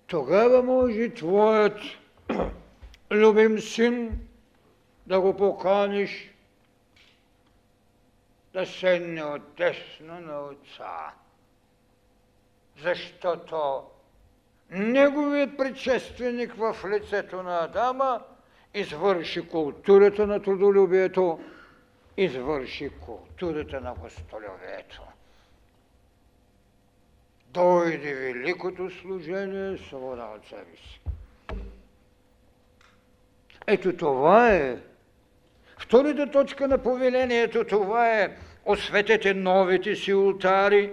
тогава 0.06 0.62
може 0.62 1.14
твоят 1.14 1.78
любим 3.10 3.58
син 3.58 4.20
да 5.06 5.20
го 5.20 5.36
поканиш 5.36 6.35
да 8.56 8.66
седне 8.66 9.24
отдесно 9.24 10.20
на 10.20 10.40
отца. 10.40 11.14
Защото 12.82 13.82
неговият 14.70 15.56
предшественик 15.56 16.54
в 16.54 16.76
лицето 16.88 17.42
на 17.42 17.64
Адама 17.64 18.22
извърши 18.74 19.48
културата 19.48 20.26
на 20.26 20.42
трудолюбието, 20.42 21.40
извърши 22.16 22.90
културата 23.00 23.80
на 23.80 23.94
гостолюбието. 23.94 25.02
Дойде 27.46 28.14
великото 28.14 28.90
служение, 28.90 29.78
свобода 29.78 30.24
от 30.36 30.46
себе 30.46 30.76
си. 30.76 31.00
Ето 33.66 33.96
това 33.96 34.52
е. 34.52 34.78
Втората 35.78 36.30
точка 36.30 36.68
на 36.68 36.78
повелението, 36.78 37.64
това 37.64 38.20
е 38.20 38.36
осветете 38.64 39.34
новите 39.34 39.96
си 39.96 40.14
ултари, 40.14 40.92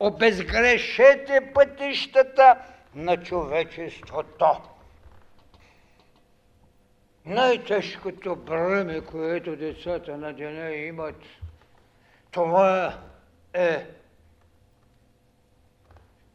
обезгрешете 0.00 1.50
пътищата 1.54 2.56
на 2.94 3.22
човечеството. 3.22 4.46
Най-тежкото 7.26 8.36
бреме, 8.36 9.00
което 9.00 9.56
децата 9.56 10.16
на 10.16 10.32
деня 10.32 10.70
имат, 10.70 11.22
това 12.30 12.98
е 13.54 13.86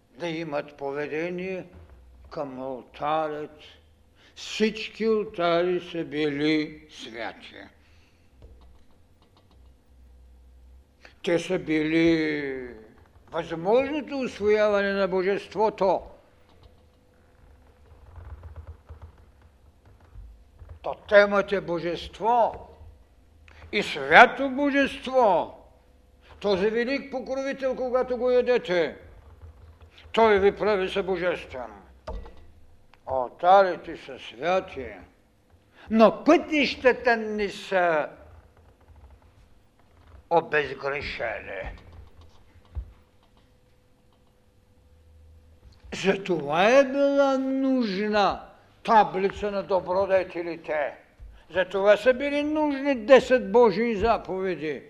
да 0.09 0.27
имат 0.27 0.77
поведение 0.77 1.65
към 2.29 2.59
алтарят. 2.61 3.59
Всички 4.35 5.05
алтари 5.05 5.81
са 5.91 6.03
били 6.03 6.87
святи. 6.89 7.55
Те 11.25 11.39
са 11.39 11.59
били 11.59 12.67
възможното 13.31 14.19
освояване 14.19 14.93
на 14.93 15.07
Божеството– 15.07 16.01
То 20.85 20.95
темата 21.09 21.55
е 21.55 21.61
божество 21.61 22.67
и 23.71 23.83
свято 23.83 24.49
божество. 24.49 25.57
Този 26.39 26.69
велик 26.69 27.11
покровител, 27.11 27.75
когато 27.75 28.17
го 28.17 28.31
ядете, 28.31 28.97
той 30.11 30.39
ви 30.39 30.55
прави 30.55 30.89
се 30.89 31.03
божествен. 31.03 31.71
Алтарите 33.05 33.97
са 33.97 34.19
святи, 34.19 34.87
но 35.89 36.23
пътищата 36.23 37.17
ни 37.17 37.49
са 37.49 38.09
обезгрешени. 40.29 41.71
Затова 46.03 46.69
е 46.69 46.83
била 46.83 47.37
нужна 47.37 48.41
таблица 48.83 49.51
на 49.51 49.63
добродетелите. 49.63 50.95
Затова 51.49 51.97
са 51.97 52.13
били 52.13 52.43
нужни 52.43 52.97
10 52.97 53.51
Божии 53.51 53.95
заповеди. 53.95 54.83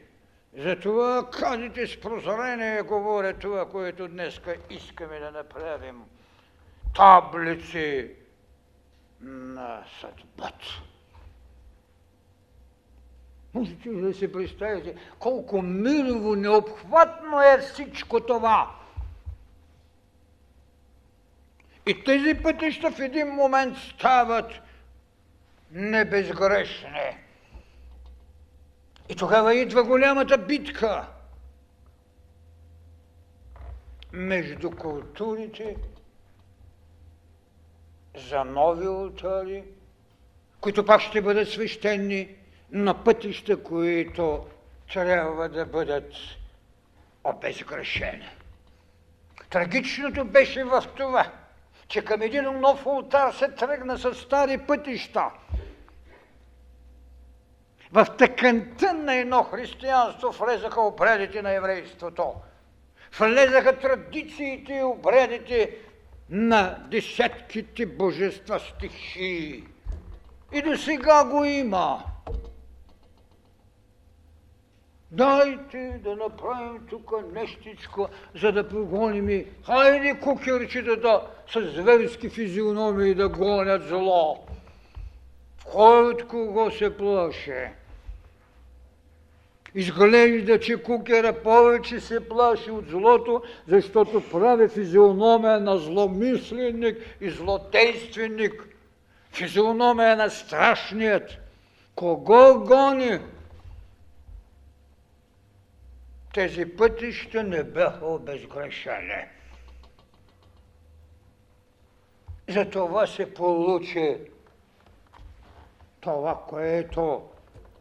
Затова 0.57 1.29
казите 1.31 1.87
с 1.87 2.01
прозрение 2.01 2.81
говоря 2.81 3.33
това, 3.33 3.69
което 3.69 4.07
днес 4.07 4.41
искаме 4.69 5.19
да 5.19 5.31
направим. 5.31 6.03
Таблици 6.95 8.11
на 9.21 9.83
съдбата. 10.01 10.81
Можете 13.55 13.89
ли 13.89 14.01
да 14.01 14.13
си 14.13 14.31
представите 14.31 14.95
колко 15.19 15.61
милово, 15.61 16.35
необхватно 16.35 17.41
е 17.41 17.57
всичко 17.57 18.19
това? 18.19 18.75
И 21.87 22.03
тези 22.03 22.33
пътища 22.43 22.91
в 22.91 22.99
един 22.99 23.27
момент 23.27 23.77
стават 23.77 24.51
небезгрешни. 25.71 27.17
И 29.09 29.15
тогава 29.15 29.55
идва 29.55 29.83
голямата 29.83 30.37
битка 30.37 31.07
между 34.13 34.71
културите 34.71 35.75
за 38.29 38.43
нови 38.43 38.85
алтари, 38.85 39.63
които 40.61 40.85
пак 40.85 41.01
ще 41.01 41.21
бъдат 41.21 41.49
свещени 41.49 42.35
на 42.75 43.03
пътища, 43.03 43.63
които 43.63 44.45
трябва 44.93 45.49
да 45.49 45.65
бъдат 45.65 46.13
обезгрешени. 47.23 48.29
Трагичното 49.49 50.25
беше 50.25 50.63
в 50.63 50.83
това– 50.97 51.31
че 51.87 52.05
към 52.05 52.21
един 52.21 52.43
нов 52.43 52.85
ултар 52.85 53.31
се 53.31 53.47
тръгна 53.47 53.97
с 53.97 54.13
стари 54.13 54.57
пътища. 54.57 55.25
В 57.91 58.07
тъканта 58.17 58.93
на 58.93 59.15
едно 59.15 59.43
християнство 59.43 60.31
влезаха 60.31 60.81
обредите 60.81 61.41
на 61.41 61.51
еврейството. 61.51 62.33
Влезаха 63.19 63.79
традициите 63.79 64.73
и 64.73 64.83
обредите 64.83 65.77
на 66.29 66.77
десетките 66.89 67.85
божества 67.85 68.59
стихии. 68.59 69.63
И 70.53 70.61
до 70.61 70.77
сега 70.77 71.25
го 71.25 71.45
има. 71.45 72.03
Дайте 75.11 75.99
да 76.03 76.15
направим 76.15 76.87
тук 76.89 77.11
нещичко, 77.33 78.09
за 78.41 78.51
да 78.51 78.67
прогоним 78.67 79.29
и 79.29 79.45
хайде 79.65 80.19
кукерчета 80.19 80.95
да 80.95 81.21
с 81.47 81.61
зверски 81.61 82.29
физиономии 82.29 83.13
да 83.13 83.29
гонят 83.29 83.87
зло. 83.87 84.45
Кой 85.71 86.09
от 86.09 86.27
кого 86.27 86.71
се 86.71 86.97
плаше? 86.97 87.73
Изглежда, 89.75 90.59
че 90.59 90.83
кукера 90.83 91.33
повече 91.43 91.99
се 91.99 92.29
плаши 92.29 92.71
от 92.71 92.87
злото, 92.87 93.41
защото 93.67 94.23
прави 94.31 94.67
физиономия 94.67 95.59
на 95.59 95.77
зломисленник 95.77 96.97
и 97.21 97.29
злодейственик. 97.29 98.67
Физиономия 99.31 100.15
на 100.15 100.29
страшният. 100.29 101.37
Кого 101.95 102.59
гони? 102.59 103.19
Тези 106.35 106.65
пътища 106.65 107.43
не 107.43 107.63
бяха 107.63 108.05
обезгрешени. 108.05 109.25
Затова 112.49 113.07
се 113.07 113.33
получи 113.33 114.17
това, 115.99 116.43
което 116.47 117.23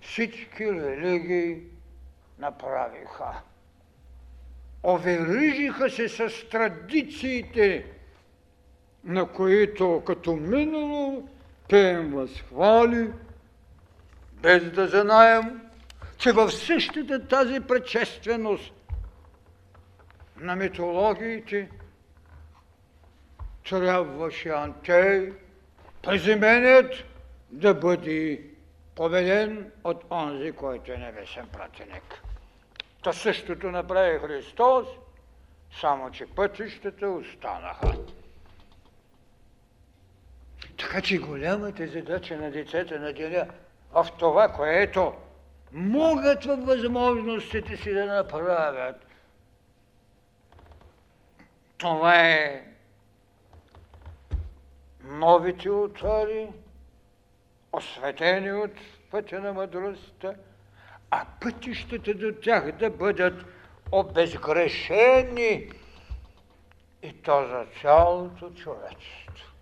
всички 0.00 0.72
религии 0.72 1.62
направиха. 2.38 3.42
Оверижиха 4.82 5.90
се 5.90 6.08
с 6.08 6.48
традициите, 6.50 7.86
на 9.04 9.32
които 9.32 10.02
като 10.06 10.36
минало 10.36 11.28
пеем 11.68 12.10
възхвали, 12.10 13.10
без 14.32 14.72
да 14.72 14.88
знаем, 14.88 15.63
че 16.18 16.32
в 16.32 16.50
същата 16.50 17.28
тази 17.28 17.60
предшественост 17.60 18.72
на 20.36 20.56
митологиите 20.56 21.70
трябваше 23.68 24.48
Антей, 24.48 25.32
преземеният, 26.02 26.94
да 27.50 27.74
бъде 27.74 28.40
победен 28.94 29.72
от 29.84 30.04
онзи, 30.10 30.52
който 30.52 30.92
е 30.92 30.96
небесен 30.96 31.46
пратеник. 31.52 32.22
То 33.02 33.12
същото 33.12 33.70
направи 33.70 34.18
Христос, 34.18 34.86
само 35.80 36.10
че 36.10 36.26
пътищата 36.26 37.08
останаха. 37.08 37.94
Така 40.78 41.00
че 41.00 41.18
голямата 41.18 41.86
задача 41.86 42.36
на 42.36 42.50
децата 42.50 43.00
на 43.00 43.12
деня 43.12 43.46
в 43.92 44.06
това, 44.18 44.48
което 44.48 45.14
могат 45.74 46.44
във 46.44 46.66
възможностите 46.66 47.76
си 47.76 47.94
да 47.94 48.06
направят, 48.06 49.06
това 51.76 52.20
е 52.20 52.66
новите 55.04 55.70
отвори, 55.70 56.48
осветени 57.72 58.52
от 58.52 58.72
пътя 59.10 59.40
на 59.40 59.52
мъдростта, 59.52 60.34
а 61.10 61.26
пътищата 61.40 62.14
до 62.14 62.32
тях 62.42 62.72
да 62.72 62.90
бъдат 62.90 63.44
обезгрешени 63.92 65.70
и 67.02 67.12
то 67.22 67.46
за 67.48 67.66
цялото 67.80 68.50
човечество. 68.50 69.52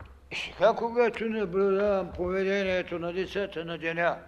И 0.00 0.15
сега, 0.34 0.74
когато 0.76 1.24
наблюдавам 1.24 2.12
поведението 2.12 2.98
на 2.98 3.12
децата 3.12 3.64
на 3.64 3.78
деня, 3.78 4.18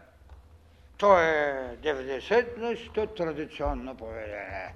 то 0.98 1.18
е 1.18 1.76
90 1.82 2.58
на 2.58 2.72
100 2.72 3.16
традиционно 3.16 3.96
поведение. 3.96 4.74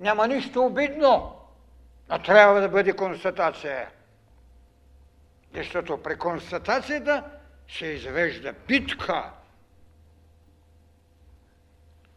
Няма 0.00 0.28
нищо 0.28 0.64
обидно, 0.64 1.40
а 2.08 2.22
трябва 2.22 2.60
да 2.60 2.68
бъде 2.68 2.96
констатация. 2.96 3.90
Защото 5.54 6.02
при 6.02 6.18
констатацията 6.18 7.24
се 7.68 7.86
извежда 7.86 8.52
битка. 8.68 9.30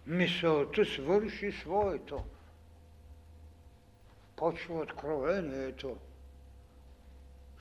Мисълта 0.08 0.86
свърши 0.86 1.52
своето. 1.52 2.24
Почва 4.36 4.76
откровението. 4.80 5.98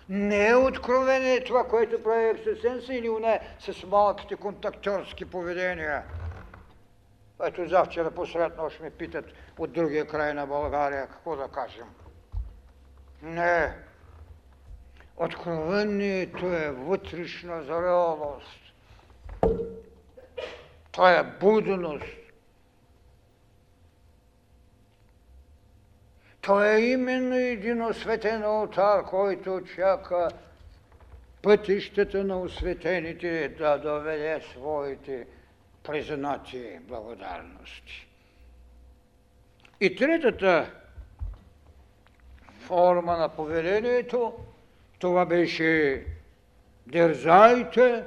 Не 0.09 0.49
е 0.49 0.55
откровение 0.55 1.45
това, 1.45 1.65
което 1.65 2.03
прави 2.03 2.25
ексесенса 2.25 2.95
или 2.95 3.09
не 3.09 3.41
с 3.61 3.87
малките 3.87 4.37
контактерски 4.37 5.25
поведения. 5.25 6.05
Ето 7.45 7.69
завчера 7.69 8.11
посред 8.11 8.57
нощ 8.57 8.81
ме 8.81 8.91
питат 8.91 9.25
от 9.59 9.73
другия 9.73 10.07
край 10.07 10.35
на 10.35 10.47
България 10.47 11.07
какво 11.07 11.37
да 11.37 11.49
кажем. 11.49 11.87
Не, 13.23 13.75
Откровението 15.21 16.47
е 16.47 16.71
вътрешна 16.71 17.63
зрелост. 17.63 18.73
Това 20.93 21.19
е 21.19 21.25
будност. 21.41 22.05
Това 26.49 26.75
е 26.75 26.81
именно 26.81 27.35
един 27.35 27.83
осветен 27.83 28.43
алтар, 28.43 29.05
който 29.05 29.61
чака 29.77 30.29
пътищата 31.43 32.25
на 32.25 32.41
осветените 32.41 33.49
да 33.49 33.79
доведе 33.79 34.41
своите 34.53 35.27
признати 35.83 36.79
благодарности. 36.81 38.09
И 39.81 39.97
третата 39.97 40.71
форма 42.61 43.17
на 43.17 43.29
повелението 43.29 44.35
това 44.99 45.27
беше 45.27 46.05
дързайте, 46.87 48.05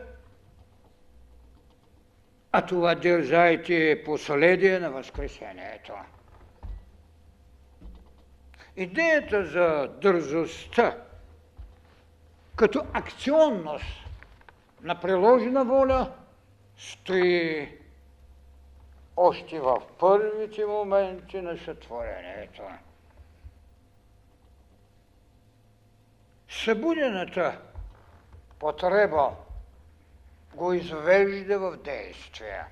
а 2.51 2.65
това 2.65 2.95
дързайте 2.95 3.91
е 3.91 4.03
последие 4.03 4.79
на 4.79 4.91
Възкресението. 4.91 5.93
Идеята 8.75 9.45
за 9.45 9.87
дързостта 10.01 10.97
като 12.55 12.85
акционност 12.93 13.85
на 14.81 14.99
приложена 14.99 15.65
воля 15.65 16.11
стои 16.77 17.77
още 19.17 19.59
в 19.59 19.81
първите 19.99 20.65
моменти 20.65 21.41
на 21.41 21.57
сътворението. 21.57 22.63
събудената 26.51 27.59
потреба 28.59 29.31
го 30.55 30.73
извежда 30.73 31.59
в 31.59 31.77
действие. 31.77 32.65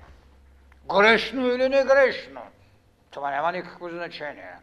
Грешно 0.88 1.46
или 1.46 1.68
не 1.68 1.84
грешно, 1.84 2.40
това 3.10 3.30
няма 3.30 3.52
никакво 3.52 3.88
значение. 3.88 4.56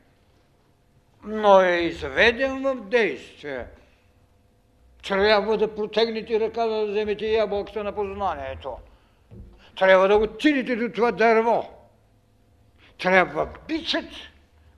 Но 1.28 1.62
е 1.62 1.76
изведен 1.76 2.64
в 2.64 2.76
действие. 2.76 3.66
Трябва 5.08 5.58
да 5.58 5.76
протегнете 5.76 6.40
ръка 6.40 6.66
да 6.66 6.86
вземете 6.86 7.26
ябълката 7.26 7.84
на 7.84 7.96
познанието. 7.96 8.78
Трябва 9.78 10.08
да 10.08 10.16
отидете 10.16 10.76
до 10.76 10.92
това 10.92 11.12
дърво. 11.12 11.70
Трябва 12.98 13.50
бичът 13.68 14.10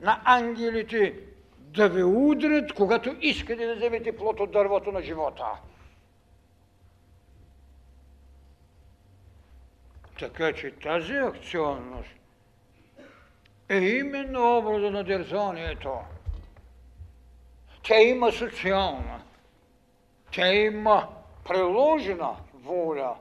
на 0.02 0.22
ангелите 0.26 1.14
да 1.60 1.90
ви 1.90 2.04
удрят, 2.04 2.74
когато 2.74 3.16
искате 3.22 3.66
да 3.66 3.76
вземете 3.76 4.18
плод 4.18 4.40
от 4.40 4.52
дървото 4.52 4.92
на 4.92 5.02
живота. 5.02 5.46
Така 10.20 10.54
че 10.54 10.72
тази 10.72 11.14
акционност 11.14 12.10
е 13.70 13.78
именно 13.78 14.58
образа 14.58 14.92
на 14.92 15.04
дързанието. 15.04 15.98
Тя 17.84 18.02
има 18.02 18.32
социална, 18.32 19.22
тя 20.32 20.54
има 20.54 21.08
приложена 21.48 22.36
воля, 22.54 23.16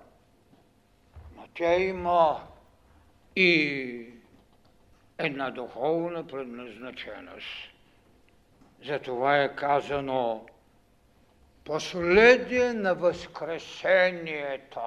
но 1.37 1.47
тя 1.55 1.75
има 1.75 2.41
и 3.37 4.07
една 5.19 5.51
духовна 5.51 6.27
предназначеност. 6.27 7.47
Затова 8.85 9.43
е 9.43 9.57
казано 9.57 10.47
последие 11.65 12.73
на 12.73 12.95
Възкресението. 12.95 14.81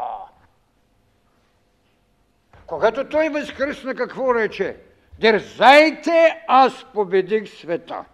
Когато 2.68 3.10
той 3.10 3.30
възкръсна, 3.30 3.96
какво 3.96 4.36
рече? 4.36 4.78
Дързайте, 5.20 6.44
аз 6.48 6.86
победих 6.94 7.50
света. 7.50 8.06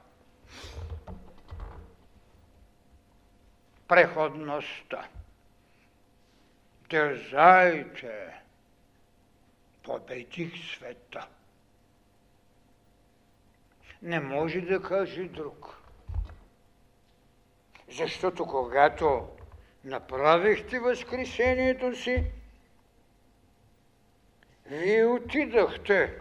Преходността. 3.88 5.08
Дързайте, 6.90 8.42
победих 9.84 10.76
света 10.76 11.28
не 14.02 14.20
може 14.20 14.62
да 14.62 14.82
каже 14.82 15.24
друг. 15.24 15.78
Защото 17.90 18.46
когато 18.46 19.28
направихте 19.84 20.80
възкресението 20.80 21.96
си, 21.96 22.32
Вие 24.70 25.06
отидахте 25.06 26.20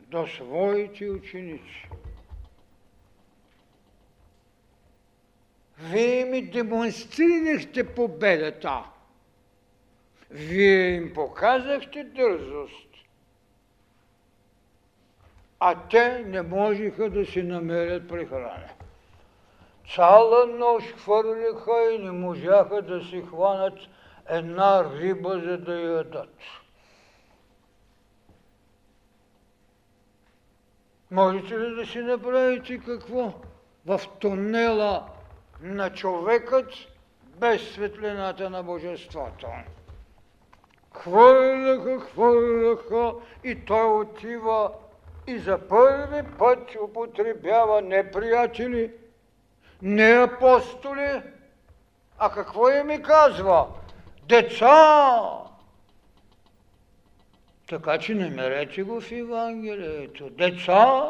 до 0.00 0.26
своите 0.26 1.10
ученици. 1.10 1.88
Вие 5.90 6.24
ми 6.24 6.42
демонстрирахте 6.42 7.94
победата. 7.94 8.84
Вие 10.30 10.94
им 10.94 11.14
показахте 11.14 12.04
дързост. 12.04 12.88
А 15.60 15.88
те 15.90 16.24
не 16.26 16.42
можеха 16.42 17.10
да 17.10 17.26
си 17.26 17.42
намерят 17.42 18.08
прехрана. 18.08 18.68
Цяла 19.94 20.46
нощ 20.46 20.96
хвърлиха 20.96 21.92
и 21.92 21.98
не 21.98 22.10
можаха 22.10 22.82
да 22.82 23.04
си 23.04 23.22
хванат 23.28 23.78
една 24.28 24.90
риба, 24.98 25.40
за 25.44 25.58
да 25.58 25.80
ядат. 25.80 26.36
Можете 31.10 31.58
ли 31.58 31.74
да 31.74 31.86
си 31.86 31.98
направите 31.98 32.78
какво? 32.78 33.32
В 33.86 34.00
тунела 34.20 35.13
на 35.64 35.90
човекът 35.90 36.70
без 37.40 37.72
светлината 37.72 38.50
на 38.50 38.62
Божеството. 38.62 39.46
Хвърляха, 40.92 42.00
хвърляха 42.00 43.12
и 43.44 43.64
той 43.64 44.00
отива 44.00 44.70
и 45.26 45.38
за 45.38 45.58
първи 45.68 46.22
път 46.38 46.76
употребява 46.84 47.82
не 47.82 48.10
приятели, 48.10 48.92
не 49.82 50.10
апостоли, 50.10 51.22
а 52.18 52.30
какво 52.30 52.70
им 52.70 52.86
ми 52.86 53.02
казва? 53.02 53.66
Деца! 54.28 55.20
Така 57.68 57.98
че 57.98 58.14
намерете 58.14 58.82
го 58.82 59.00
в 59.00 59.12
Евангелието. 59.12 60.30
Деца! 60.30 61.04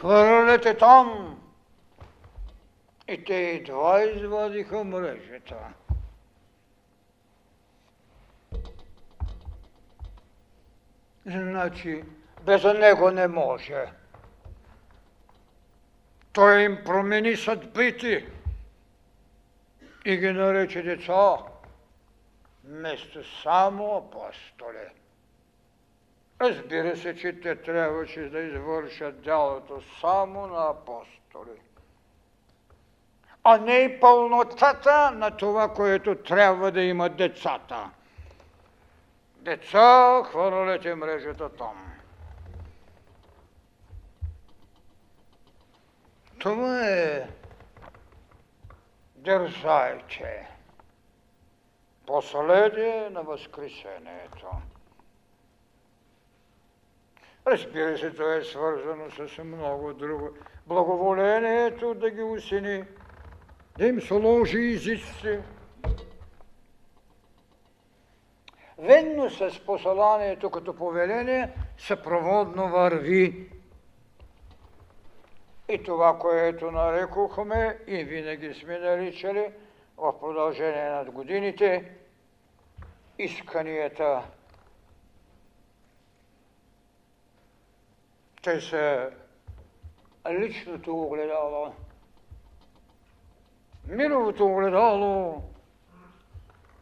Хвърлете 0.00 0.76
там! 0.76 1.40
И 3.08 3.24
те 3.24 3.50
едва 3.50 4.02
извадиха 4.02 4.84
мрежата. 4.84 5.56
Значи, 11.26 12.04
без 12.42 12.64
него 12.64 13.10
не 13.10 13.28
може. 13.28 13.86
Той 16.32 16.62
им 16.62 16.78
промени 16.84 17.36
съдбити 17.36 18.26
и 20.04 20.16
ги 20.16 20.32
нарече 20.32 20.82
деца, 20.82 21.36
вместо 22.64 23.42
само 23.42 23.96
апостоли. 23.96 24.99
Разбира 26.40 26.96
се, 26.96 27.16
че 27.16 27.40
те 27.40 27.56
трябваше 27.56 28.20
да 28.20 28.38
извършат 28.38 29.22
дялото 29.22 29.82
само 30.00 30.46
на 30.46 30.70
апостоли, 30.70 31.60
а 33.44 33.58
не 33.58 33.76
и 33.76 34.00
пълнотата 34.00 35.10
на 35.10 35.36
това, 35.36 35.74
което 35.74 36.14
трябва 36.14 36.70
да 36.72 36.82
имат 36.82 37.16
децата. 37.16 37.90
Деца, 39.36 40.22
хвърлете 40.24 40.94
мрежата 40.94 41.48
там. 41.48 41.92
Това 46.38 46.88
е 46.88 47.28
дързайте. 49.16 50.48
Последие 52.06 53.10
на 53.10 53.22
Възкресението. 53.22 54.46
Разбира 57.46 57.98
се, 57.98 58.10
това 58.10 58.34
е 58.34 58.42
свързано 58.42 59.10
с 59.10 59.44
много 59.44 59.92
друго. 59.92 60.28
Благоволението 60.66 61.94
да 61.94 62.10
ги 62.10 62.22
усини, 62.22 62.84
да 63.78 63.86
им 63.86 64.00
сложи 64.00 64.58
изици. 64.58 65.38
Венно 68.78 69.30
с 69.30 69.60
посланието 69.66 70.50
като 70.50 70.76
повеление 70.76 71.52
съпроводно 71.78 72.68
върви 72.68 73.50
и 75.68 75.82
това, 75.82 76.18
което 76.18 76.70
нарекохме 76.70 77.78
и 77.86 78.04
винаги 78.04 78.54
сме 78.54 78.78
наричали 78.78 79.52
в 79.96 80.20
продължение 80.20 80.90
на 80.90 81.04
годините, 81.04 81.90
исканията. 83.18 84.22
Са 88.44 89.10
личното 90.30 91.02
огледало, 91.02 91.74
мировото 93.88 94.46
огледало, 94.46 95.42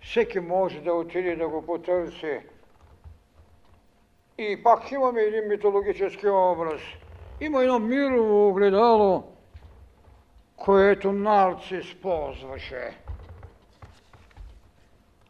всеки 0.02 0.40
може 0.40 0.80
да 0.80 0.92
отиде 0.92 1.36
да 1.36 1.48
го 1.48 1.66
потърси. 1.66 2.40
И 4.38 4.62
пак 4.62 4.90
имаме 4.90 5.20
един 5.20 5.48
митологически 5.48 6.28
образ– 6.28 6.80
има 7.40 7.62
едно 7.62 7.78
мирово 7.78 8.48
огледало, 8.48 9.24
което 10.56 11.12
Нарцис 11.12 12.00
ползваше. 12.02 12.98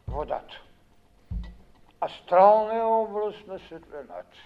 Водата. 0.07 0.61
Астралният 2.01 2.85
образ 2.85 3.35
на 3.47 3.59
светлината. 3.59 4.37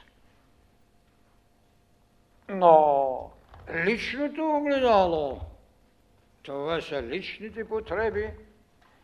Но 2.49 3.31
личното 3.73 4.57
огледало, 4.57 5.41
това 6.43 6.81
са 6.81 7.03
личните 7.03 7.67
потреби, 7.67 8.29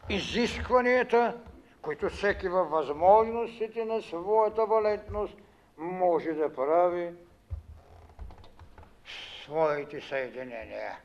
изискванията, 0.09 1.37
които 1.81 2.09
всеки 2.09 2.47
във 2.47 2.69
възможностите 2.69 3.85
на 3.85 4.01
своята 4.01 4.65
валентност 4.65 5.37
може 5.77 6.31
да 6.31 6.53
прави 6.53 7.13
своите 9.43 10.01
съединения. 10.01 10.97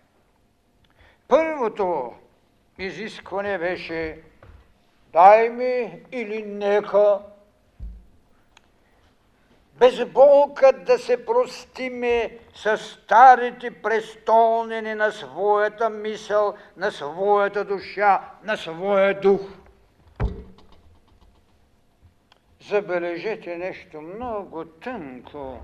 Първото 1.28 2.12
изискване 2.78 3.59
беше 3.59 4.22
дай 5.12 5.49
ми 5.49 6.03
или 6.12 6.43
нека 6.43 7.18
без 9.85 10.05
болка 10.05 10.72
да 10.72 10.99
се 10.99 11.26
простиме 11.26 12.39
с 12.55 12.78
старите 12.78 13.70
престолнени 13.70 14.95
на 14.95 15.12
своята 15.12 15.91
мисъл, 15.91 16.55
на 16.76 16.91
своята 16.91 17.64
душа, 17.64 18.30
на 18.45 18.57
своя 18.57 19.20
дух. 19.20 19.41
Забележете 22.68 23.57
нещо 23.57 24.01
много 24.01 24.64
тънко. 24.64 25.59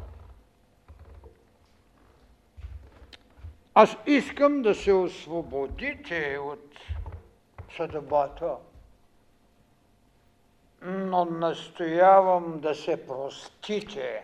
Аз 3.74 3.96
искам 4.06 4.62
да 4.62 4.74
се 4.74 4.92
освободите 4.92 6.38
от 6.38 6.76
съдбата, 7.76 8.56
но 10.82 11.24
настоявам 11.24 12.60
да 12.60 12.74
се 12.74 13.06
простите 13.06 14.22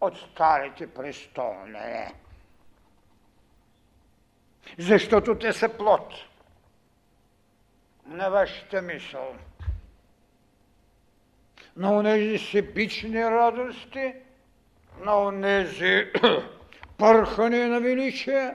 от 0.00 0.18
старите 0.18 0.94
престолни. 0.94 2.14
Защото 4.78 5.38
те 5.38 5.52
са 5.52 5.68
плод 5.68 6.14
на 8.06 8.28
вашата 8.28 8.82
мисъл. 8.82 9.36
На 11.76 11.92
онези 11.92 12.38
себични 12.38 13.24
радости, 13.24 14.14
на 15.00 15.18
онези 15.18 16.12
пърхане 16.98 17.66
на 17.66 17.80
величие, 17.80 18.54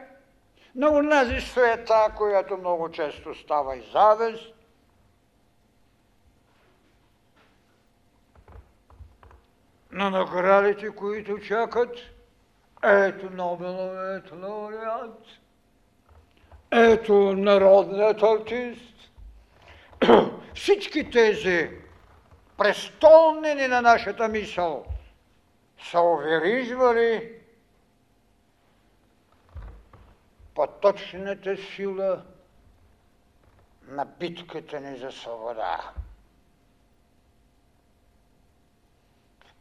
на 0.80 0.90
онази 0.90 1.42
света, 1.42 2.08
която 2.18 2.58
много 2.58 2.92
често 2.92 3.36
става 3.36 3.78
и 3.78 3.82
завест, 3.92 4.54
на 9.92 10.10
наградите, 10.10 10.90
които 10.90 11.40
чакат, 11.40 11.98
ето 12.84 13.30
Нобеловият 13.30 14.32
лауреат, 14.32 15.26
ето 16.72 17.14
народният 17.34 18.24
артист. 18.24 18.96
Всички 20.56 21.10
тези 21.10 21.70
престолнени 22.58 23.68
на 23.68 23.82
нашата 23.82 24.28
мисъл– 24.28 24.86
са 25.92 26.02
уверижвали 26.02 27.39
по 30.60 30.68
точната 30.68 31.58
сила 31.58 32.22
на 33.88 34.06
битката 34.06 34.80
ни 34.80 34.98
за 34.98 35.12
свобода. 35.12 35.92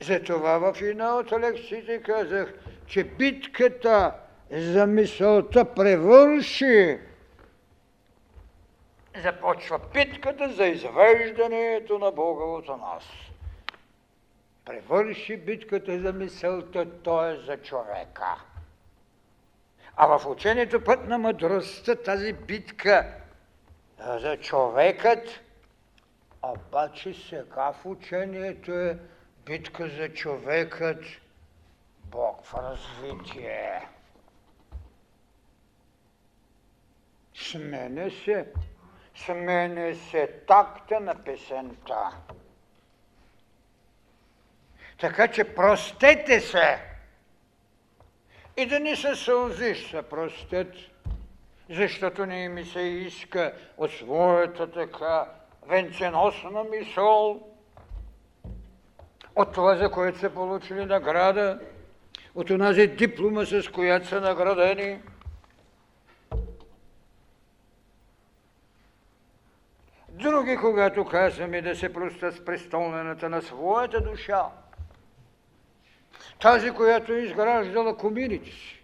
Затова 0.00 0.58
в 0.58 0.82
една 0.82 1.16
от 1.16 1.32
лекциите 1.32 2.02
казах, 2.02 2.54
че 2.86 3.04
битката 3.04 4.14
за 4.50 4.86
мисълта 4.86 5.74
превърши 5.74 6.98
започва 9.22 9.80
битката 9.94 10.52
за 10.52 10.66
извеждането 10.66 11.98
на 11.98 12.12
Бога 12.12 12.44
от 12.44 12.68
нас. 12.68 13.04
Превърши 14.64 15.36
битката 15.36 16.00
за 16.00 16.12
мисълта, 16.12 17.02
т.е. 17.02 17.46
за 17.46 17.56
човека. 17.56 18.44
А 20.00 20.18
в 20.18 20.26
учението 20.26 20.84
път 20.84 21.04
на 21.04 21.18
мъдростта 21.18 21.96
тази 21.96 22.32
битка 22.32 23.14
за 23.98 24.36
човекът, 24.40 25.40
обаче 26.42 27.14
сега 27.14 27.72
в 27.72 27.86
учението 27.86 28.72
е 28.72 28.98
битка 29.46 29.88
за 29.88 30.08
човекът, 30.14 31.04
Бог 32.04 32.44
в 32.44 32.54
развитие. 32.54 33.88
Смене 37.34 38.10
се, 38.10 38.52
смене 39.14 39.94
се 39.94 40.26
такта 40.26 41.00
на 41.00 41.24
песента. 41.24 42.10
Така 44.98 45.28
че 45.28 45.54
простете 45.54 46.40
се 46.40 46.87
и 48.58 48.66
да 48.66 48.80
не 48.80 48.96
се 48.96 49.14
сълзиш 49.14 49.90
се 49.90 50.02
простят, 50.02 50.74
защото 51.70 52.26
не 52.26 52.48
ми 52.48 52.64
се 52.64 52.80
иска 52.80 53.52
от 53.76 53.90
своята 53.90 54.70
така 54.70 55.28
венценосна 55.68 56.64
мисъл, 56.64 57.48
от 59.36 59.52
това, 59.52 59.76
за 59.76 59.90
което 59.90 60.18
са 60.18 60.30
получили 60.30 60.84
награда, 60.84 61.60
от 62.34 62.50
онази 62.50 62.86
диплома, 62.86 63.44
с 63.44 63.68
която 63.72 64.06
са 64.06 64.20
наградени. 64.20 65.00
Други, 70.08 70.56
когато 70.56 71.04
казваме 71.04 71.62
да 71.62 71.76
се 71.76 71.92
простят 71.92 72.34
с 72.34 72.44
престолнената 72.44 73.28
на 73.28 73.42
своята 73.42 74.00
душа, 74.00 74.44
тази, 76.40 76.70
която 76.70 77.12
е 77.12 77.18
изграждала 77.18 77.96
кумирите 77.96 78.50
си, 78.50 78.82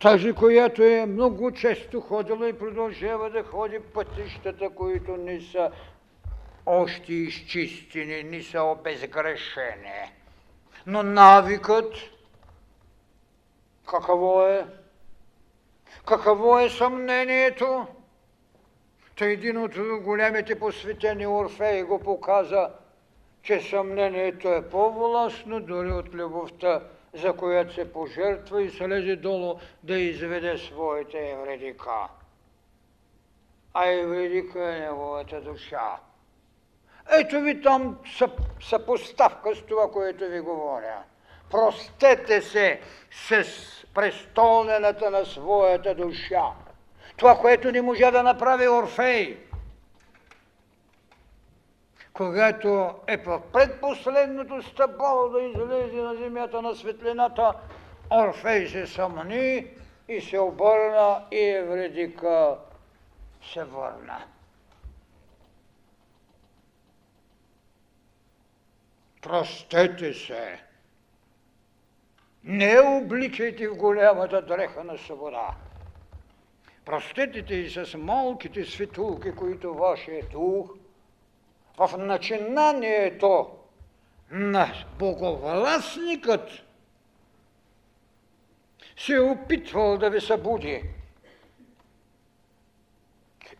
тази, 0.00 0.32
която 0.32 0.82
е 0.82 1.06
много 1.06 1.52
често 1.52 2.00
ходила 2.00 2.48
и 2.48 2.58
продължава 2.58 3.30
да 3.30 3.42
ходи 3.42 3.78
пътищата, 3.94 4.70
които 4.70 5.16
не 5.16 5.40
са 5.40 5.70
още 6.66 7.14
изчистени, 7.14 8.22
не 8.22 8.42
са 8.42 8.62
обезгрешени. 8.62 10.12
Но 10.86 11.02
навикът, 11.02 11.94
какво 13.90 14.48
е? 14.48 14.66
Какво 16.06 16.58
е 16.58 16.70
съмнението? 16.70 17.86
Та 19.18 19.26
един 19.26 19.58
от 19.58 20.02
големите 20.02 20.58
посветени 20.58 21.26
Орфеи 21.26 21.82
го 21.82 22.00
показа, 22.00 22.70
че 23.48 23.60
съмнението 23.60 24.48
е 24.48 24.68
по-властно 24.68 25.60
дори 25.60 25.92
от 25.92 26.14
любовта, 26.14 26.82
за 27.14 27.32
която 27.32 27.74
се 27.74 27.92
пожертва 27.92 28.62
и 28.62 28.70
се 28.70 28.88
лезе 28.88 29.16
долу 29.16 29.58
да 29.82 29.98
изведе 29.98 30.58
своите 30.58 31.30
евредика. 31.30 32.08
А 33.74 33.86
евредика 33.86 34.74
е 34.74 34.80
неговата 34.80 35.40
душа. 35.40 35.96
Ето 37.20 37.40
ви 37.40 37.62
там 37.62 37.98
съпоставка 38.60 39.54
с 39.54 39.62
това, 39.62 39.90
което 39.92 40.24
ви 40.24 40.40
говоря. 40.40 41.02
Простете 41.50 42.42
се 42.42 42.80
с 43.10 43.44
престолнената 43.94 45.10
на 45.10 45.24
своята 45.24 45.94
душа. 45.94 46.44
Това, 47.16 47.38
което 47.38 47.72
не 47.72 47.82
можа 47.82 48.10
да 48.10 48.22
направи 48.22 48.68
Орфей. 48.68 49.47
Когато 52.18 52.94
е 53.06 53.16
в 53.16 53.42
предпоследното 53.52 54.62
стъпало 54.62 55.28
да 55.28 55.42
излезе 55.42 55.96
на 55.96 56.14
земята 56.14 56.62
на 56.62 56.74
светлината, 56.74 57.54
Орфей 58.10 58.66
се 58.66 58.86
съмни 58.86 59.66
и 60.08 60.20
се 60.20 60.38
обърна 60.38 61.24
и 61.32 61.44
Евредика 61.44 62.58
се 63.52 63.64
върна. 63.64 64.24
Простете 69.22 70.14
се. 70.14 70.62
Не 72.44 72.80
обличайте 72.80 73.68
в 73.68 73.76
голямата 73.76 74.42
дреха 74.42 74.84
на 74.84 74.98
свобода. 74.98 75.54
Простете 76.84 77.54
и 77.54 77.70
с 77.70 77.98
малките 77.98 78.64
светулки, 78.64 79.32
които 79.32 79.74
вашия 79.74 80.26
дух 80.26 80.77
в 81.78 81.98
начинанието 81.98 83.50
на 84.30 84.72
боговластникът 84.98 86.50
се 88.96 89.14
е 89.14 89.20
опитвал 89.20 89.98
да 89.98 90.10
ви 90.10 90.20
събуди. 90.20 90.84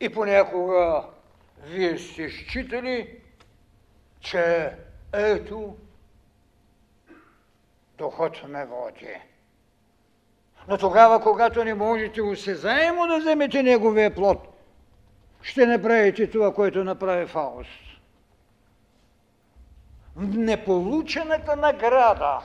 И 0.00 0.08
понякога 0.08 1.04
вие 1.62 1.98
сте 1.98 2.30
считали, 2.30 3.20
че 4.20 4.72
ето 5.12 5.76
духът 7.98 8.48
ме 8.48 8.66
води. 8.66 9.16
Но 10.68 10.78
тогава, 10.78 11.22
когато 11.22 11.64
не 11.64 11.74
можете 11.74 12.22
осезаемо 12.22 13.06
да 13.06 13.18
вземете 13.18 13.62
неговия 13.62 14.14
плод, 14.14 14.38
ще 15.42 15.66
направите 15.66 16.30
това, 16.30 16.54
което 16.54 16.84
направи 16.84 17.26
Фауст. 17.26 17.87
Неполучената 20.18 21.56
награда 21.56 22.40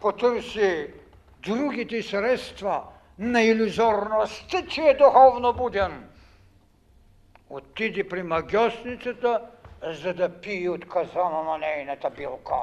потърси 0.00 0.94
другите 1.42 2.02
средства 2.02 2.82
на 3.18 3.42
иллюзорността, 3.42 4.66
че 4.66 4.82
е 4.82 4.94
духовно 4.94 5.52
буден. 5.52 6.08
Отиде 7.50 8.08
при 8.08 8.22
магиосницата, 8.22 9.40
за 9.82 10.14
да 10.14 10.40
пие 10.40 10.70
от 10.70 10.88
казана 10.88 11.42
на 11.42 11.58
нейната 11.58 12.10
билка. 12.10 12.54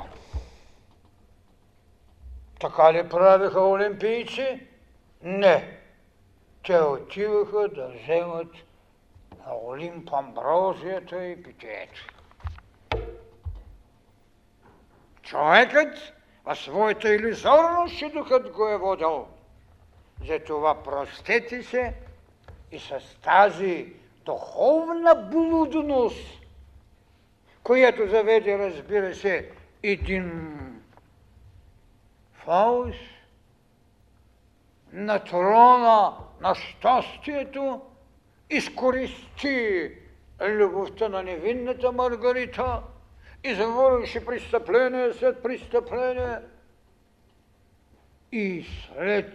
Така 2.59 2.93
ли 2.93 3.09
правиха 3.09 3.61
олимпийци? 3.61 4.67
Не. 5.21 5.77
Те 6.63 6.79
отиваха 6.79 7.67
да 7.67 7.87
вземат 7.87 8.51
на 9.45 9.55
Олимп 9.65 10.13
амброзията 10.13 11.25
и 11.25 11.43
питието. 11.43 12.14
Човекът 15.25 16.13
в 16.45 16.55
своята 16.55 17.15
иллюзорност, 17.15 17.97
че 17.97 18.09
духът 18.09 18.51
го 18.51 18.67
е 18.67 18.77
водил. 18.77 19.27
Затова 20.27 20.83
простете 20.83 21.63
се 21.63 21.93
и 22.71 22.79
с 22.79 22.99
тази 23.23 23.93
духовна 24.25 25.15
блудност, 25.15 26.41
която 27.63 28.07
заведе, 28.07 28.57
разбира 28.57 29.15
се, 29.15 29.51
един 29.83 30.51
Фауст 32.33 32.99
на 34.93 35.23
трона 35.23 36.13
на 36.41 36.55
щастието 36.55 37.81
изкористи 38.49 39.91
любовта 40.41 41.09
на 41.09 41.23
невинната 41.23 41.91
Маргарита, 41.91 42.81
извърши 43.45 44.25
престъпление 44.25 45.13
след 45.13 45.43
престъпление 45.43 46.37
и 48.31 48.65
след 48.87 49.33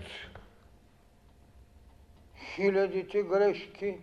хилядите 2.55 3.23
грешки 3.23 3.99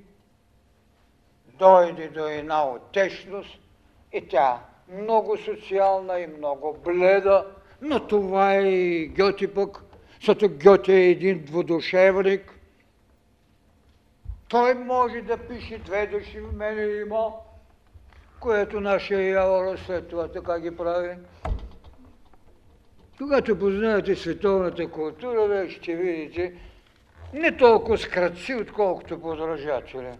дойде 1.60 2.08
до 2.08 2.28
една 2.28 2.70
отечност 2.70 3.60
и 4.14 4.28
тя 4.28 4.60
много 4.90 5.38
социална 5.38 6.20
и 6.20 6.28
много 6.28 6.78
бледа, 6.86 7.48
но 7.82 8.08
това 8.08 8.54
е 8.54 8.62
и 8.62 9.08
Гьоти 9.08 9.54
пък, 9.54 9.84
защото 10.16 10.50
Гьоти 10.64 10.92
е 10.92 11.10
един 11.10 11.46
двудушевник. 11.46 12.54
Той 14.48 14.74
може 14.74 15.22
да 15.22 15.38
пише 15.38 15.78
две 15.78 16.08
души 16.08 16.40
в 16.42 16.54
мене 16.54 16.84
има, 16.84 17.34
което 18.40 18.82
нашия 18.82 19.30
Явора 19.30 19.78
след 19.78 20.08
това 20.08 20.28
така 20.28 20.60
ги 20.60 20.78
прави. 20.78 21.16
Когато 23.18 23.60
познаете 23.60 24.16
световната 24.16 24.92
култура, 24.92 25.48
вие 25.48 25.70
ще 25.70 25.96
видите 25.96 26.54
не 27.34 27.58
толкова 27.58 27.98
скратци, 27.98 28.56
отколкото 28.56 29.22
подражатели. 29.22 30.12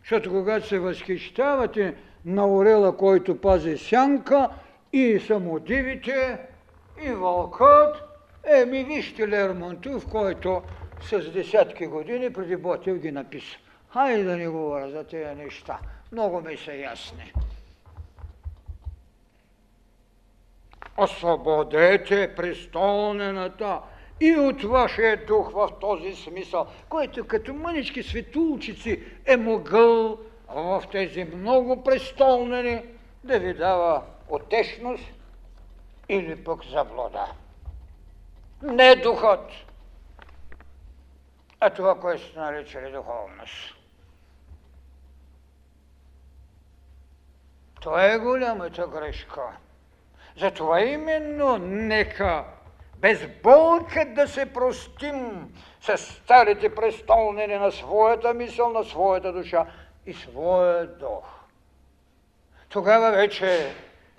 Защото 0.00 0.30
когато 0.30 0.66
се 0.66 0.78
възхищавате 0.78 1.94
на 2.24 2.48
орела, 2.48 2.96
който 2.96 3.40
пази 3.40 3.78
сянка 3.78 4.48
и 4.92 5.20
самодивите, 5.26 6.38
и 7.04 7.12
вълкът, 7.12 7.96
еми 8.44 8.84
вижте 8.84 9.28
Лермонтов, 9.28 10.06
който 10.10 10.62
с 11.02 11.30
десятки 11.32 11.86
години 11.86 12.32
преди 12.32 12.56
Ботев 12.56 12.98
ги 12.98 13.12
написа. 13.12 13.56
Хайде 13.92 14.24
да 14.24 14.36
не 14.36 14.48
говоря 14.48 14.90
за 14.90 15.04
тези 15.04 15.34
неща. 15.34 15.78
Много 16.12 16.40
ми 16.40 16.56
са 16.56 16.74
ясни. 16.74 17.32
Освободете 20.96 22.34
престолнената 22.34 23.80
и 24.20 24.36
от 24.36 24.62
вашия 24.62 25.26
дух 25.26 25.52
в 25.52 25.70
този 25.80 26.14
смисъл, 26.14 26.66
който 26.88 27.26
като 27.26 27.54
мънички 27.54 28.02
светулчици 28.02 29.02
е 29.26 29.36
могъл 29.36 30.18
в 30.48 30.82
тези 30.92 31.24
много 31.24 31.84
престолнени 31.84 32.82
да 33.24 33.38
ви 33.38 33.54
дава 33.54 34.02
отешност 34.28 35.04
или 36.08 36.44
пък 36.44 36.64
заблуда. 36.64 37.26
Не 38.62 38.96
духът, 38.96 39.50
а 41.60 41.70
това, 41.70 42.00
което 42.00 42.22
сте 42.22 42.38
наричали 42.38 42.92
духовност. 42.92 43.79
Това 47.80 48.06
е 48.06 48.18
голямата 48.18 48.86
грешка. 48.86 49.42
Затова 50.36 50.80
именно 50.80 51.58
нека 51.58 52.44
без 52.98 53.26
болка 53.42 54.04
да 54.14 54.28
се 54.28 54.46
простим 54.46 55.48
с 55.80 55.98
старите 55.98 56.74
престолнени 56.74 57.54
на 57.54 57.72
своята 57.72 58.34
мисъл, 58.34 58.70
на 58.72 58.84
своята 58.84 59.32
душа 59.32 59.66
и 60.06 60.12
своя 60.12 60.86
дух. 60.86 61.24
Тогава 62.68 63.10
вече 63.10 63.74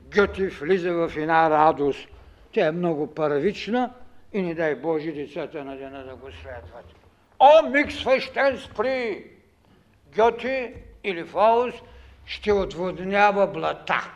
Гъти 0.10 0.48
влиза 0.48 0.94
в 0.94 1.12
една 1.18 1.50
радост. 1.50 2.08
Тя 2.52 2.68
е 2.68 2.72
много 2.72 3.14
първична 3.14 3.94
и 4.34 4.42
не 4.42 4.56
дай 4.56 4.76
Боже 4.76 5.12
децата 5.12 5.64
на 5.64 5.78
дена 5.78 6.04
да 6.04 6.16
го 6.16 6.32
следват. 6.32 6.86
О, 7.40 7.70
миг 7.70 7.92
свещен 7.92 8.58
спри! 8.58 9.26
Гъти 10.16 10.74
или 11.04 11.24
Фауст 11.24 11.84
ще 12.32 12.54
отводнява 12.54 13.48
блата. 13.48 14.12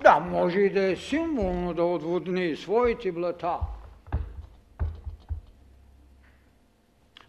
Да, 0.00 0.20
може 0.20 0.58
и 0.58 0.70
да 0.70 0.92
е 0.92 0.96
символно 0.96 1.74
да 1.74 1.84
отводни 1.84 2.56
своите 2.56 3.12
блата. 3.12 3.58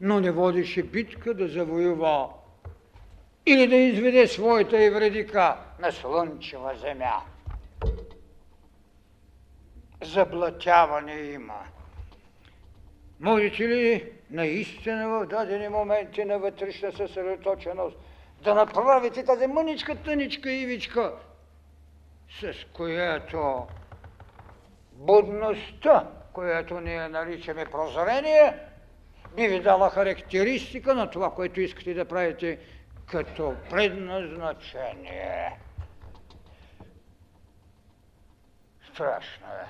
Но 0.02 0.20
не 0.20 0.32
водише 0.32 0.84
битка 0.84 1.34
да 1.34 1.48
завоюва 1.48 2.30
или 3.46 3.68
да 3.68 3.76
изведе 3.76 4.28
своята 4.28 4.84
евредика 4.84 5.58
на 5.80 5.92
слънчева 5.92 6.76
земя. 6.76 7.22
Заблатяване 10.02 11.16
има. 11.16 11.60
Можете 13.20 13.68
ли 13.68 14.12
наистина 14.32 15.10
в 15.10 15.26
дадени 15.26 15.70
моменти 15.70 16.26
на 16.26 16.40
вътрешна 16.40 16.92
съсредоточеност 16.92 17.98
да 18.44 18.56
направите 18.56 19.26
тази 19.26 19.48
мъничка, 19.48 19.96
тъничка 19.96 20.52
ивичка, 20.52 21.14
с 22.41 22.54
която 22.74 23.68
будността, 24.91 26.08
която 26.34 26.80
ние 26.80 27.08
наричаме 27.08 27.66
прозрение, 27.66 28.54
би 29.36 29.48
ви 29.48 29.60
дала 29.60 29.89
характеристика 29.89 30.96
на 30.96 31.10
това, 31.10 31.34
което 31.34 31.62
искате 31.62 31.94
да 31.94 32.06
правите 32.06 32.60
като 33.06 33.56
предназначение. 33.70 35.60
Страшно 38.94 39.48
е. 39.48 39.66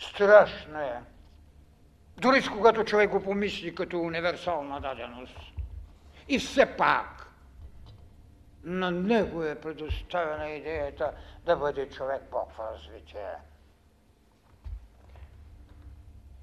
Страшно 0.00 0.80
е. 0.80 1.00
Дори 2.16 2.48
когато 2.52 2.84
човек 2.84 3.10
го 3.10 3.22
помисли 3.22 3.74
като 3.74 4.00
универсална 4.00 4.80
даденост. 4.80 5.51
И 6.32 6.38
все 6.38 6.66
пак 6.76 7.26
на 8.64 8.90
него 8.90 9.42
е 9.42 9.60
предоставена 9.60 10.50
идеята 10.50 11.12
да 11.44 11.56
бъде 11.56 11.88
човек 11.88 12.22
Бог 12.30 12.52
в 12.52 12.60
развитие. 12.72 13.34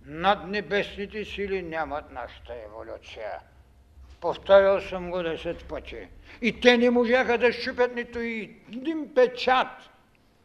Над 0.06 0.48
небесните 0.48 1.26
сили 1.26 1.62
нямат 1.62 2.12
нашата 2.12 2.54
еволюция. 2.56 3.40
Повторял 4.22 4.82
съм 4.82 5.12
го 5.12 5.24
десет 5.24 5.68
пъти. 5.68 6.08
И 6.42 6.60
те 6.60 6.78
не 6.78 6.90
можаха 6.90 7.38
да 7.38 7.52
щупят 7.52 7.96
нито 7.96 8.20
и 8.20 8.62
един 8.74 9.14
печат 9.16 9.90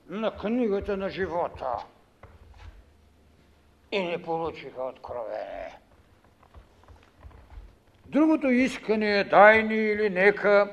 на 0.09 0.37
книгата 0.37 0.97
на 0.97 1.09
живота. 1.09 1.85
И 3.93 4.03
не 4.03 4.23
получиха 4.23 4.83
откровение. 4.83 5.84
Другото 8.15 8.51
искане 8.51 9.19
е 9.19 9.25
дай 9.25 9.63
ни 9.63 9.75
или 9.75 10.11
нека 10.11 10.73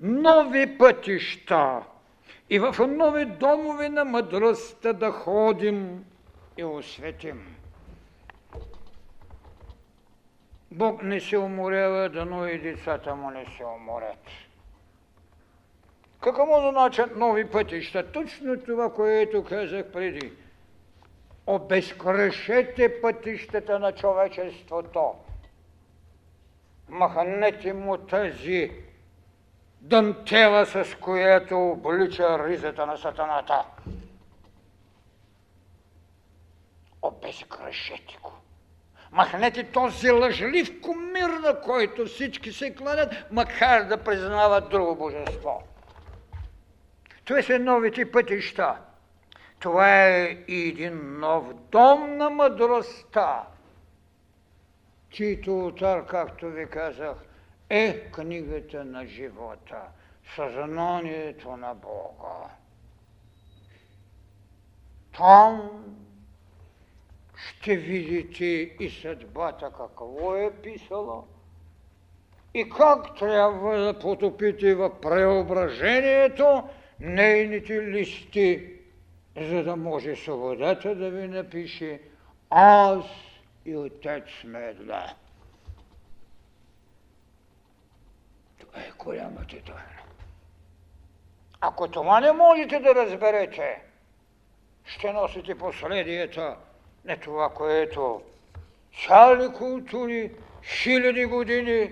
нови 0.00 0.78
пътища 0.78 1.82
и 2.50 2.58
в 2.58 2.88
нови 2.88 3.24
домове 3.24 3.88
на 3.88 4.04
мъдростта 4.04 4.92
да 4.92 5.10
ходим 5.10 6.04
и 6.56 6.64
осветим. 6.64 7.56
Бог 10.70 11.02
не 11.02 11.20
се 11.20 11.38
уморява, 11.38 12.08
дано 12.08 12.46
и 12.46 12.58
децата 12.58 13.14
му 13.14 13.30
не 13.30 13.46
се 13.56 13.64
уморят. 13.64 14.26
Какво 16.20 16.70
значат 16.70 17.16
нови 17.16 17.50
пътища? 17.50 18.12
Точно 18.12 18.60
това, 18.60 18.92
което 18.92 19.44
казах 19.44 19.86
преди. 19.92 20.32
Обезкрешете 21.46 23.00
пътищата 23.00 23.78
на 23.78 23.92
човечеството. 23.92 25.14
Махнете 26.90 27.72
му 27.72 27.96
тази 27.96 28.70
дантела, 29.80 30.66
с 30.66 30.96
която 31.00 31.58
облича 31.58 32.48
ризата 32.48 32.86
на 32.86 32.96
сатаната. 32.96 33.64
Обезкрешете 37.02 38.18
го. 38.22 38.32
Махнете 39.12 39.64
този 39.64 40.10
лъжлив 40.10 40.80
комир, 40.80 41.28
на 41.28 41.60
който 41.60 42.06
всички 42.06 42.52
се 42.52 42.74
кланят, 42.74 43.14
макар 43.30 43.84
да 43.84 43.96
признават 43.96 44.68
друго 44.68 44.96
божество. 44.96 45.62
Това 47.24 47.42
са 47.42 47.58
новите 47.58 48.12
пътища. 48.12 48.76
Това 49.60 50.06
е 50.06 50.38
един 50.48 51.18
нов 51.18 51.54
дом 51.54 52.16
на 52.16 52.30
мъдростта, 52.30 53.42
чието 55.10 55.66
отар, 55.66 56.06
както 56.06 56.50
ви 56.50 56.66
казах, 56.66 57.16
е 57.68 58.00
книгата 58.00 58.84
на 58.84 59.06
живота, 59.06 59.82
съзнанието 60.36 61.56
на 61.56 61.74
Бога. 61.74 62.48
Там 65.16 65.70
ще 67.36 67.76
видите 67.76 68.44
и 68.80 68.90
съдбата 69.02 69.70
какво 69.76 70.36
е 70.36 70.52
писала 70.62 71.22
и 72.54 72.68
как 72.68 73.18
трябва 73.18 73.78
да 73.78 73.98
потопите 73.98 74.74
в 74.74 75.00
преображението 75.00 76.62
нейните 77.00 77.82
листи, 77.82 78.72
за 79.36 79.64
да 79.64 79.76
може 79.76 80.16
свободата 80.16 80.94
да 80.94 81.10
ви 81.10 81.28
напише 81.28 82.00
аз 82.50 83.04
и 83.64 83.76
отец 83.76 84.24
сме 84.40 84.58
една. 84.58 85.14
Това 88.60 88.80
е 88.80 88.90
голямата 88.98 89.62
тайна. 89.62 90.00
Ако 91.60 91.88
това 91.88 92.20
не 92.20 92.32
можете 92.32 92.78
да 92.78 92.94
разберете, 92.94 93.82
ще 94.84 95.12
носите 95.12 95.58
последията 95.58 96.56
не 97.04 97.16
това, 97.16 97.54
което 97.54 98.22
цяли 99.06 99.52
култури, 99.52 100.34
хиляди 100.62 101.24
години 101.24 101.90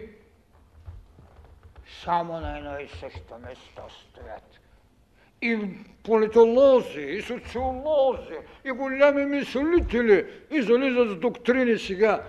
само 2.04 2.40
на 2.40 2.58
едно 2.58 2.78
и 2.78 2.88
също 2.88 3.38
место 3.38 3.82
стоят. 3.90 4.57
И 5.42 5.58
политолози, 6.02 7.00
и 7.00 7.22
социолози, 7.22 8.38
и 8.64 8.70
голями 8.70 9.24
мислители, 9.24 10.26
и 10.50 10.62
зализат 10.62 11.10
с 11.10 11.16
доктрини 11.16 11.78
сега, 11.78 12.22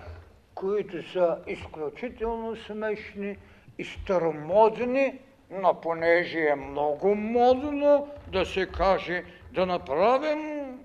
които 0.56 1.12
са 1.12 1.38
изключително 1.48 2.56
смешни 2.56 3.38
и 3.78 3.84
старомодни, 3.84 5.20
но 5.52 5.82
понеже 5.82 6.40
е 6.40 6.56
много 6.56 7.16
модно 7.16 8.08
да 8.28 8.46
се 8.46 8.66
каже 8.66 9.24
да 9.52 9.66
направим 9.66 10.80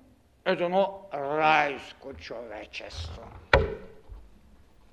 едно 0.45 1.01
райско 1.13 2.13
човечество. 2.13 3.23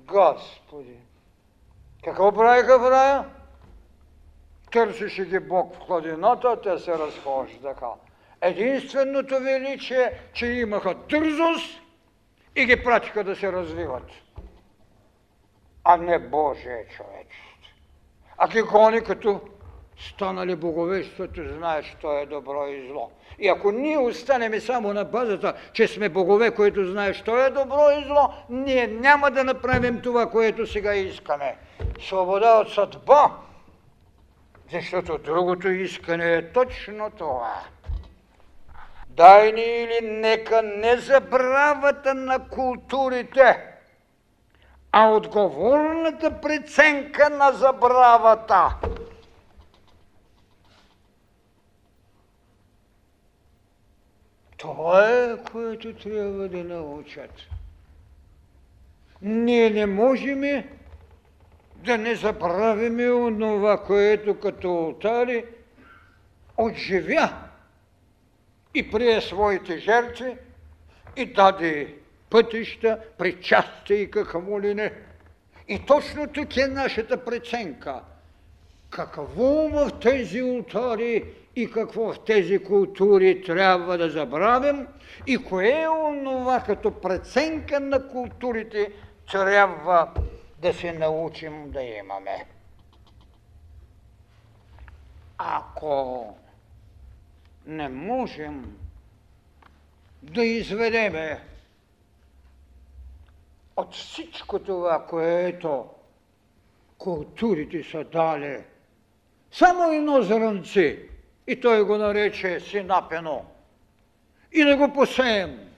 Господи! 0.01 0.97
Какво 2.05 2.33
правиха 2.33 2.79
в 2.79 2.91
рая? 2.91 3.25
Търсеше 4.73 5.25
ги 5.25 5.39
Бог 5.39 5.75
в 5.75 5.79
хладината, 5.87 6.61
те 6.63 6.79
се 6.79 6.93
разхождаха. 6.93 7.87
Единственото 8.41 9.41
величие, 9.41 10.13
че 10.33 10.47
имаха 10.47 10.95
дързост 10.95 11.81
и 12.57 12.67
ги 12.67 12.85
пратиха 12.85 13.25
да 13.25 13.37
се 13.37 13.53
развиват. 13.53 14.11
А 15.85 15.97
не 15.97 16.19
Божие 16.19 16.85
човечество. 16.97 17.53
А 18.39 18.49
ги 18.49 18.63
гони 18.63 19.01
като 19.01 19.41
станали 20.09 20.57
боговещото, 20.57 21.49
знаеш, 21.57 21.97
що 21.99 22.19
е 22.19 22.27
добро 22.27 22.67
и 22.67 22.89
зло. 22.89 23.11
И 23.39 23.49
ако 23.49 23.73
ние 23.73 23.99
останеме 23.99 24.61
само 24.61 24.93
на 24.93 25.05
базата, 25.05 25.55
че 25.73 25.89
сме 25.89 26.09
богове, 26.09 26.51
които 26.51 26.87
знаеш, 26.87 27.17
що 27.17 27.45
е 27.45 27.51
добро 27.51 27.91
и 27.99 28.05
зло, 28.05 28.33
ние 28.51 28.87
няма 28.87 29.31
да 29.31 29.45
направим 29.45 30.01
това, 30.01 30.31
което 30.31 30.67
сега 30.67 30.95
искаме. 30.95 31.57
Свобода 32.01 32.61
от 32.61 32.73
съдба, 32.73 33.31
защото 34.73 35.19
другото 35.19 35.69
искане 35.69 36.35
е 36.35 36.53
точно 36.53 37.11
това. 37.11 37.63
Дай 39.09 39.53
ни 39.53 39.63
или 39.63 39.99
нека 40.03 40.63
не 40.63 40.97
забравата 40.97 42.15
на 42.15 42.49
културите, 42.49 43.59
а 44.93 45.09
отговорната 45.09 46.41
преценка 46.41 47.31
на 47.31 47.53
забравата. 47.53 48.77
Това 54.57 55.11
е, 55.11 55.37
което 55.53 55.95
трябва 55.95 56.49
да 56.49 56.65
научат. 56.65 57.31
Ние 59.23 59.71
не 59.71 59.87
можем 59.87 60.65
да 61.85 61.99
не 61.99 62.15
забравиме 62.15 63.13
онова, 63.13 63.83
което 63.83 64.41
като 64.41 64.69
алтари 64.69 65.45
отживя 66.57 67.33
и 68.75 68.91
прие 68.91 69.21
своите 69.21 69.79
жертви 69.79 70.37
и 71.17 71.27
даде 71.27 71.95
пътища, 72.31 72.99
причастия 73.19 74.03
и 74.03 74.11
какво 74.11 74.61
ли 74.61 74.75
не. 74.75 74.93
И 75.69 75.79
точно 75.87 76.27
тук 76.27 76.57
е 76.57 76.67
нашата 76.67 77.25
преценка. 77.25 78.01
Какво 78.91 79.69
в 79.69 79.91
тези 80.01 80.41
алтари 80.41 81.25
и 81.57 81.71
какво 81.71 82.13
в 82.13 82.25
тези 82.25 82.59
култури 82.59 83.43
трябва 83.43 83.99
да 83.99 84.11
забравим 84.11 84.87
и 85.27 85.39
кое 85.39 85.83
е 85.83 85.89
онова 85.89 86.63
като 86.67 86.91
преценка 86.91 87.81
на 87.81 88.09
културите 88.09 88.93
трябва 89.33 90.09
да 90.63 90.75
се 90.75 90.93
научим 90.93 91.71
да 91.71 91.83
имаме. 91.83 92.47
Ако 95.39 96.37
не 97.67 97.89
можем 97.89 98.79
да 100.23 100.45
изведеме 100.45 101.41
от 103.77 103.95
всичко 103.95 104.59
това, 104.59 105.07
което 105.07 105.87
културите 106.99 107.83
са 107.91 108.05
дали, 108.05 108.65
само 109.53 109.93
едно 109.93 110.23
зранце, 110.23 110.99
и 111.47 111.61
той 111.61 111.85
го 111.85 111.97
нарече 111.97 112.61
синапено, 112.61 113.45
и 114.53 114.65
да 114.65 114.77
го 114.77 114.93
посеем. 114.93 115.69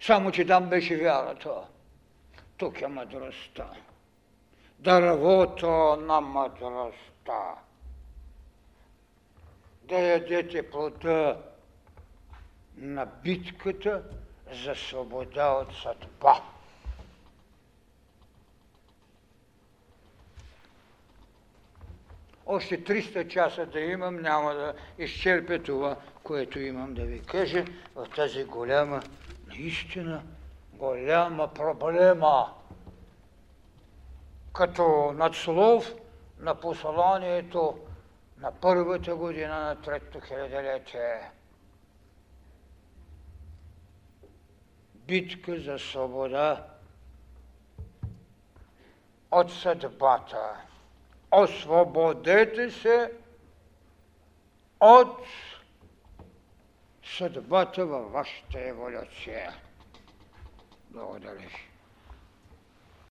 Само, 0.00 0.32
че 0.32 0.46
там 0.46 0.68
беше 0.68 0.96
вярата. 0.96 1.66
Тук 2.56 2.80
е 2.80 2.86
мъдростта. 2.86 3.70
Дървото 4.78 5.96
на 5.96 6.20
мъдростта. 6.20 7.54
Да 9.82 9.98
ядете 9.98 10.70
плода 10.70 11.42
на 12.76 13.06
битката 13.06 14.02
за 14.64 14.74
свобода 14.74 15.50
от 15.50 15.74
съдба. 15.74 16.42
Още 22.46 22.84
300 22.84 23.28
часа 23.28 23.66
да 23.66 23.80
имам, 23.80 24.16
няма 24.16 24.54
да 24.54 24.74
изчерпя 24.98 25.62
това, 25.62 25.96
което 26.22 26.60
имам 26.60 26.94
да 26.94 27.04
ви 27.04 27.22
кажа 27.22 27.64
в 27.94 28.06
тази 28.16 28.44
голяма, 28.44 29.02
наистина 29.46 30.22
голяма 30.78 31.48
проблема. 31.54 32.54
Като 34.52 35.12
надслов 35.12 35.94
на 36.38 36.54
посланието 36.54 37.78
на 38.38 38.52
първата 38.52 39.16
година 39.16 39.60
на 39.60 39.80
трето 39.82 40.20
хилядолетие. 40.20 41.30
Битка 44.94 45.60
за 45.60 45.78
свобода 45.78 46.66
от 49.30 49.52
съдбата 49.52 50.66
освободете 51.32 52.70
се 52.70 53.12
от 54.80 55.18
съдбата 57.04 57.86
във 57.86 58.12
вашата 58.12 58.60
еволюция. 58.60 59.54
Благодаря 60.96 61.32
ви. 61.32 61.75